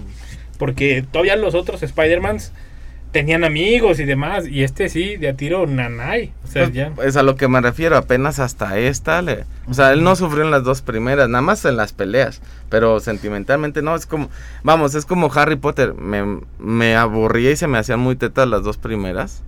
[0.57, 2.51] Porque todavía los otros Spider-Mans
[3.12, 6.32] tenían amigos y demás, y este sí, de a tiro nanay.
[6.43, 6.91] O sea, Pues, ya.
[7.03, 9.22] Es a lo que me refiero, apenas hasta esta.
[9.24, 12.41] le- o sea, él no sufrió en las dos primeras, nada más en las peleas.
[12.70, 14.30] Pero sentimentalmente no, es como,
[14.64, 15.95] vamos, es como Harry Potter.
[15.95, 19.41] Me, me aburría y se me hacían muy tetas las dos primeras.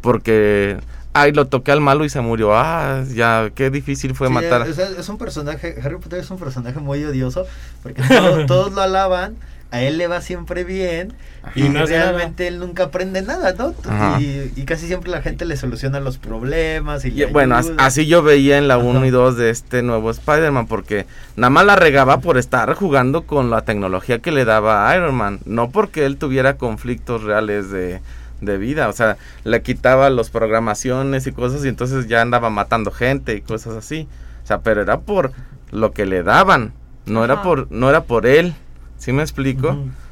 [0.00, 0.76] Porque,
[1.12, 2.54] ay, lo toqué al malo y se murió.
[2.56, 4.66] Ah, ya, qué difícil fue Sí, matar.
[4.68, 7.46] Es, es un personaje, Harry Potter es un personaje muy odioso
[7.82, 9.34] porque todo- todos lo alaban,
[9.72, 11.12] a él le va siempre bien
[11.56, 13.74] y, Y no hace realmente él nunca aprende nada, ¿no?
[14.20, 18.58] Y, y casi siempre la gente le soluciona los problemas y, bueno, así yo veía
[18.58, 19.06] en la 1 Ajá.
[19.08, 23.50] y 2 de este nuevo Spider-Man, porque nada más la regaba por estar jugando con
[23.50, 28.00] la tecnología que le daba a Iron Man, no porque él tuviera conflictos reales de,
[28.40, 32.90] de vida, o sea, le quitaba las programaciones y cosas y entonces ya andaba matando
[32.90, 34.06] gente y cosas así,
[34.44, 35.32] o sea, pero era por
[35.70, 36.72] lo que le daban,
[37.06, 38.54] no era por no era por él,
[38.98, 39.70] ¿sí me explico?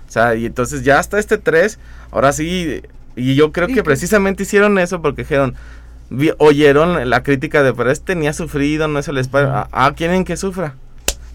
[0.09, 1.79] O sea, y entonces ya hasta este 3,
[2.12, 2.83] ahora sí,
[3.16, 5.55] y yo creo que precisamente hicieron eso porque dijeron,
[6.11, 9.68] vi- oyeron la crítica de, pero este ni ha sufrido, no es el Spider, ah,
[9.72, 10.75] ah, quieren que sufra.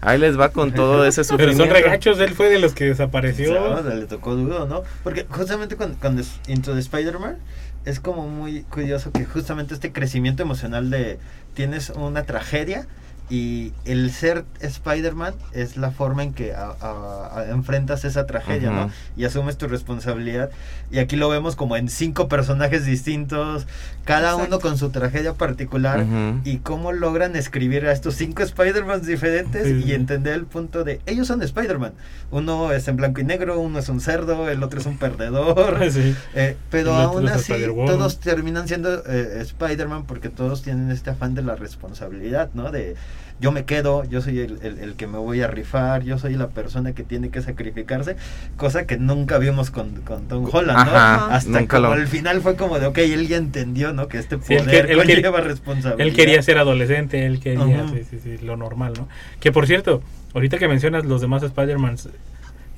[0.00, 1.64] Ahí les va con todo ese Pero sufrimiento.
[1.64, 3.52] son regachos, él fue de los que desapareció.
[3.74, 4.82] O sea, le tocó duro, ¿no?
[5.02, 7.36] Porque justamente cuando, cuando es Into the Spider-Man
[7.84, 11.18] es como muy curioso que justamente este crecimiento emocional de
[11.54, 12.86] tienes una tragedia
[13.30, 18.70] y el ser Spider-Man es la forma en que a- a- a- enfrentas esa tragedia,
[18.70, 18.90] ¿no?
[19.16, 20.50] Y asumes tu responsabilidad.
[20.90, 23.68] Y aquí lo vemos como en cinco personajes distintos,
[24.04, 24.46] cada Exacto.
[24.48, 26.04] uno con su tragedia particular
[26.44, 29.84] y cómo logran escribir a estos cinco Spider-Mans diferentes Sí.
[29.86, 31.92] y entender el punto de ellos son Spider-Man.
[32.32, 35.78] Uno es en blanco y negro, uno es un cerdo, el otro es un perdedor.
[35.90, 36.14] Sí.
[36.34, 37.52] Eh, pero aún así
[37.86, 42.70] todos terminan siendo eh, Spider-Man porque todos tienen este afán de la responsabilidad, ¿no?
[42.72, 42.96] De
[43.40, 46.34] yo me quedo, yo soy el, el- el que me voy a rifar, yo soy
[46.34, 48.16] la persona que tiene que sacrificarse,
[48.56, 50.90] cosa que nunca vimos con, con Tom Holland, ¿no?
[50.96, 54.08] Ajá, Hasta nunca como lo- al final fue como de, ok, él ya entendió, ¿no?
[54.08, 56.00] Que este Sí, él poder que- él quería- responsabilidad.
[56.06, 59.08] Él quería ser adolescente, él quería, sí, sí, sí, lo normal, ¿no?
[59.40, 60.02] Que por cierto,
[60.34, 62.08] ahorita que mencionas los demás Spider-Mans,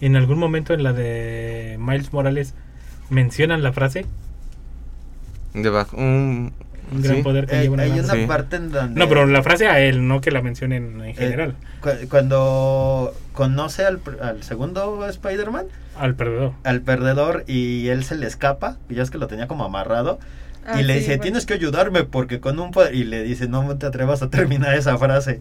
[0.00, 2.54] en algún momento en la de Miles Morales
[3.10, 4.06] mencionan la frase,
[5.54, 6.52] Debajo, un,
[6.92, 7.22] un gran sí.
[7.22, 8.26] poder que Eh, lleva una hay gran- una Sí.
[8.26, 8.98] parte en donde...
[8.98, 13.14] No, pero la frase a él, no que la mencionen en eh, general, cu- cuando
[13.32, 14.00] conoce al,
[14.42, 15.66] segundo Spider-Man,
[15.98, 16.52] al perdedor.
[16.64, 20.18] al perdedor y él se le escapa, y ya es que lo tenía como amarrado,
[20.64, 21.22] Ah, y le sí, dice, bueno.
[21.22, 22.94] tienes que ayudarme porque con un poder...
[22.94, 25.40] Y le dice, no te atrevas a terminar esa frase.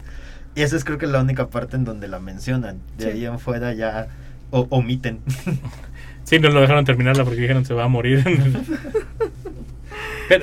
[0.56, 2.80] Y esa es creo que la única parte en donde la mencionan.
[2.98, 3.10] De Sí.
[3.10, 4.08] ahí en fuera ya
[4.50, 5.20] O omiten.
[6.24, 8.22] Sí, no lo dejaron terminarla porque dijeron se va a morir.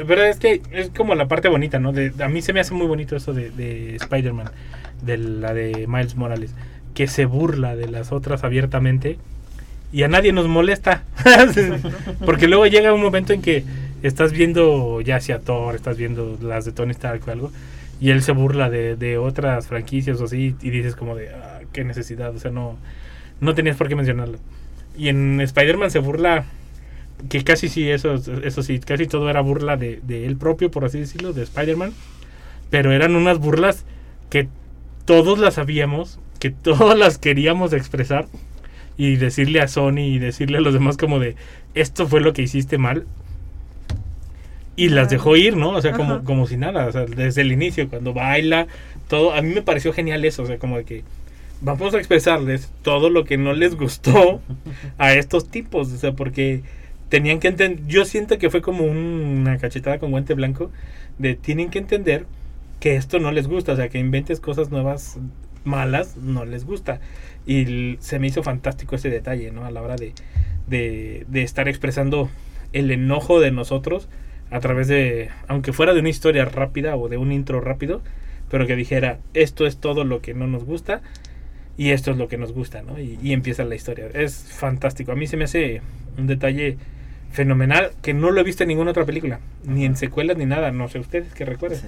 [0.07, 1.91] pero, es que es como la parte bonita, ¿no?
[1.91, 4.49] De, a mí se me hace muy bonito eso de, de Spider-Man,
[5.01, 6.53] de la de Miles Morales,
[6.93, 9.17] que se burla de las otras abiertamente
[9.91, 11.03] y a nadie nos molesta.
[12.25, 13.63] porque luego llega un momento en que
[14.03, 17.51] estás viendo ya sea Thor, estás viendo las de Tony Stark o algo,
[17.99, 21.59] y él se burla de, de otras franquicias o así, y dices como de, ah,
[21.73, 22.77] qué necesidad, o sea, no,
[23.41, 24.37] no tenías por qué mencionarlo.
[24.97, 26.45] Y en Spider-Man se burla,
[27.27, 30.85] que casi sí, eso, eso sí, casi todo era burla de, de él propio, por
[30.85, 31.93] así decirlo, de Spider-Man,
[32.69, 33.85] pero eran unas burlas
[34.29, 34.47] que
[35.05, 38.27] todos las sabíamos, que todas las queríamos expresar,
[38.95, 41.35] y decirle a Sony y decirle a los demás como de,
[41.73, 43.05] esto fue lo que hiciste mal,
[44.75, 45.71] y las dejó ir, ¿no?
[45.71, 46.23] O sea, como, Ajá.
[46.23, 48.67] como si nada, o sea, desde el inicio, cuando baila,
[49.09, 51.03] todo, a mí me pareció genial eso, o sea, como de que
[51.61, 54.41] vamos a expresarles todo lo que no les gustó
[54.97, 56.61] a estos tipos, o sea, porque
[57.09, 58.97] tenían que entender, yo siento que fue como un-
[59.41, 60.71] una cachetada con guante blanco,
[61.17, 62.25] de tienen que entender
[62.79, 65.19] que esto no les gusta, o sea, que inventes cosas nuevas
[65.65, 66.99] malas, no les gusta.
[67.45, 69.65] Y se me hizo fantástico ese detalle, ¿no?
[69.65, 70.13] A la hora de,
[70.67, 72.29] de, de estar expresando
[72.73, 74.07] el enojo de nosotros
[74.51, 78.01] a través de, aunque fuera de una historia rápida o de un intro rápido,
[78.49, 81.01] pero que dijera, esto es todo lo que no nos gusta
[81.77, 82.99] y esto es lo que nos gusta, ¿no?
[82.99, 84.07] Y, y empieza la historia.
[84.13, 85.11] Es fantástico.
[85.11, 85.81] A mí se me hace
[86.17, 86.77] un detalle
[87.31, 90.71] fenomenal que no lo he visto en ninguna otra película, ni en secuelas ni nada.
[90.71, 91.79] No sé ustedes que recuerden.
[91.79, 91.87] Sí.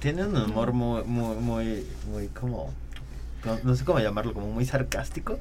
[0.00, 2.72] Tiene un humor muy, muy, muy, muy como,
[3.44, 5.38] no, no sé cómo llamarlo, como muy sarcástico,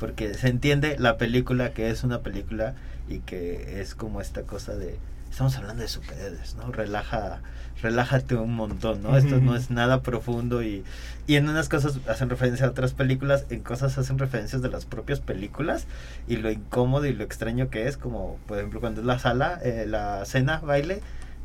[0.00, 2.74] porque se entiende la película que es una película
[3.08, 4.96] y que es como esta cosa de,
[5.32, 6.70] estamos hablando de superhéroes, ¿no?
[6.70, 7.40] Relaja,
[7.80, 9.16] relájate un montón, ¿no?
[9.16, 10.84] Esto no es nada profundo y,
[11.26, 14.84] y en unas cosas hacen referencia a otras películas, en cosas hacen referencias de las
[14.84, 15.86] propias películas
[16.28, 19.58] y lo incómodo y lo extraño que es, como por ejemplo cuando es la sala,
[19.64, 21.00] eh, la cena, baile,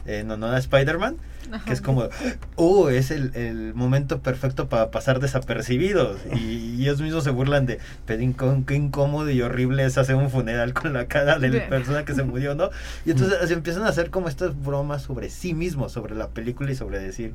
[0.07, 1.17] en honor a Spider-Man,
[1.65, 2.09] que es como,
[2.55, 6.17] oh, es el, el momento perfecto para pasar desapercibidos.
[6.35, 8.23] Y, ellos mismos se burlan de, pero
[8.65, 12.13] qué incómodo y horrible es hacer un funeral con la cara de la persona que
[12.13, 12.69] se murió, ¿no?
[13.05, 16.71] Y entonces se empiezan a hacer como estas bromas sobre sí mismos, sobre la película
[16.71, 17.33] y sobre decir,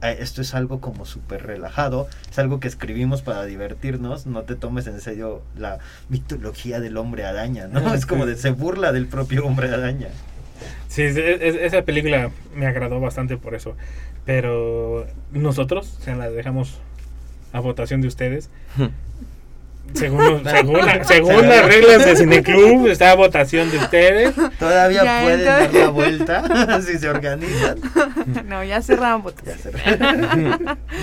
[0.00, 4.54] "Ah, esto es algo como súper relajado, es algo que escribimos para divertirnos, no te
[4.54, 7.92] tomes en serio la mitología del hombre araña, ¿no?
[7.92, 10.08] Es como de, se burla del propio hombre araña.
[10.88, 13.76] Sí, es- es- esa película me agradó bastante por eso.
[14.24, 16.80] Pero nosotros se la dejamos
[17.52, 18.50] a votación de ustedes.
[19.92, 24.34] Según, según, la- según las reglas de Cineclub, está a votación de ustedes.
[24.58, 27.78] Todavía Ya, pueden entonces- dar la vuelta si se organizan.
[28.46, 28.74] no, ya.
[28.74, 28.96] Ya se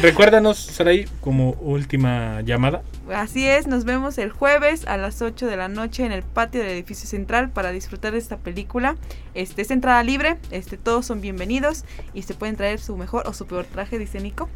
[0.02, 2.82] Recuérdanos, Saray, como última llamada.
[3.14, 6.62] Así es, nos vemos el jueves a las 8 de la noche en el patio
[6.62, 8.96] del edificio central para disfrutar de esta película.
[9.34, 13.34] Este es entrada libre, este todos son bienvenidos y se pueden traer su mejor o
[13.34, 14.50] su peor traje, dice Nico.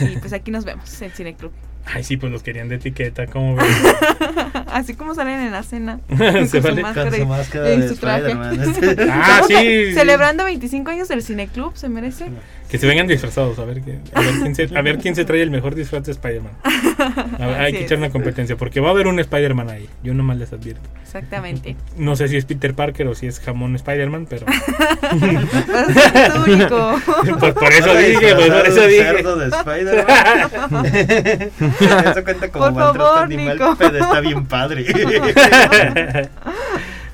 [0.00, 1.52] Y pues aquí nos vemos en Cineclub.
[1.84, 3.66] Ay, sí, pues nos querían de etiqueta, ¿cómo ves?
[4.66, 6.00] Así como salen en la cena.
[6.46, 6.76] Se con vale.
[6.76, 8.34] su máscara Con su máscara y de su traje.
[9.10, 9.92] Ah, sí.
[9.94, 12.26] Celebrando 25 años del Cineclub, ¿se merece?
[12.70, 15.24] Que se vengan disfrazados, a ver, que- a ver, quién, se, a ver quién se
[15.24, 16.52] trae el mejor disfraz de Spider-Man.
[17.58, 17.84] Hay que es.
[17.86, 19.88] echar una competencia, porque va a haber un Spider-Man ahí.
[20.02, 20.82] Yo nomás les advierto.
[21.02, 21.76] Exactamente.
[21.96, 24.44] No sé si es Peter Parker o si es jamón Spider-Man, pero.
[27.38, 29.02] Pues por eso Ahora dije, pues por eso dije.
[29.04, 30.86] cerdo de Spider-Man.
[32.10, 33.76] Eso cuenta como maltrato favor, animal, Nico.
[33.78, 34.84] pero está bien padre.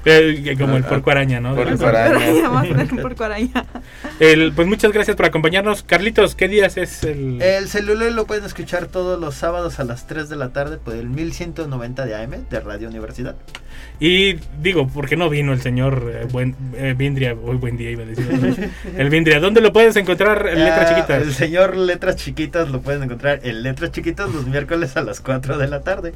[0.59, 1.55] Como el porco araña, ¿no?
[1.55, 2.51] Porco araña.
[2.51, 3.65] Un porco araña.
[4.21, 5.83] El- pues muchas gracias por acompañarnos.
[5.83, 7.43] Carlitos, ¿qué días es el.?
[7.43, 10.95] El celular lo pueden escuchar todos los sábados a las 3 de la tarde por
[10.95, 13.35] el 1190 de AM de Radio Universidad.
[13.99, 17.35] Y digo, ¿por qué no vino el señor eh, buen, eh, Vindria?
[17.35, 18.71] Hoy buen día iba a decir.
[18.97, 21.23] El Vindria, ¿dónde lo puedes encontrar en letras Ah, chiquitas?
[21.23, 25.59] El señor Letras Chiquitas lo pueden encontrar en Letras Chiquitas los miércoles a las 4
[25.59, 26.13] de la tarde.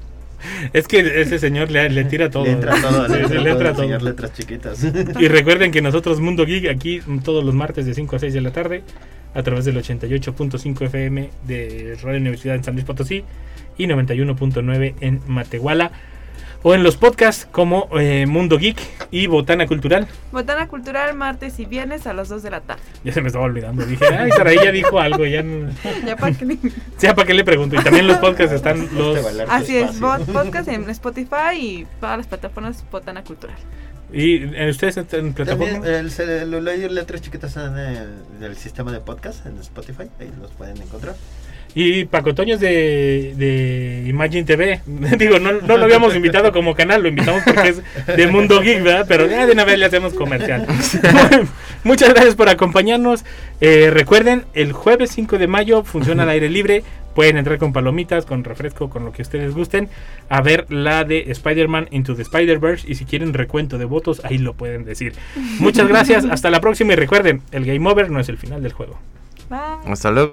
[0.73, 2.45] Es que ese señor le, le tira todo.
[2.45, 3.83] Le entra todo, le entra le entra todo.
[3.83, 4.85] señor Letras Chiquitas.
[5.19, 8.41] Y recuerden que nosotros Mundo Geek aquí todos los martes de 5 a 6 de
[8.41, 8.83] la tarde
[9.35, 13.25] a través del 88.5 FM de Radio Universidad en San Luis Potosí
[13.77, 15.93] y 91.9 en Matehuala
[16.63, 18.77] o en los podcasts como eh, Mundo Geek
[19.11, 20.07] y Botana Cultural.
[20.33, 22.83] Botana Cultural martes y viernes a las 2 de la tarde.
[23.05, 23.87] Ya se me estaba olvidando.
[23.87, 25.25] Dije, ay, Saraí ya dijo algo.
[25.25, 25.71] Ya, no-
[26.07, 26.59] Ya para que le-
[26.99, 27.77] ya para qué le pregunto.
[27.77, 29.17] Y también los podcasts están los.
[29.19, 33.57] Este Así es, podcast en Spotify y todas las plataformas Botana Cultural.
[34.13, 35.73] ¿Y eh, ustedes están en plataforma?
[35.75, 39.59] También el celular y letras chiquitas están en el, en el sistema de podcast en
[39.59, 41.15] Spotify, ahí los pueden encontrar.
[41.81, 44.81] Y Paco Toño es de, de Imagine TV.
[45.17, 47.83] Digo, no, no lo habíamos invitado como canal, lo invitamos porque es
[48.17, 49.07] de Mundo Geek, ¿verdad?
[49.07, 50.67] Pero ya de una vez le hacemos comercial.
[51.85, 53.25] Muchas gracias por acompañarnos.
[53.61, 56.83] Eh, recuerden, el jueves 5 de mayo funciona al aire libre.
[57.15, 59.89] Pueden entrar con palomitas, con refresco, con lo que ustedes gusten,
[60.29, 62.91] a ver la de Spider-Man Into the Spider-Verse.
[62.91, 65.13] Y si quieren recuento de votos, ahí lo pueden decir.
[65.61, 66.95] Muchas gracias, hasta la próxima.
[66.95, 68.99] Y recuerden, el game over no es el final del juego.
[69.49, 69.93] Bye.
[69.93, 70.33] Hasta luego.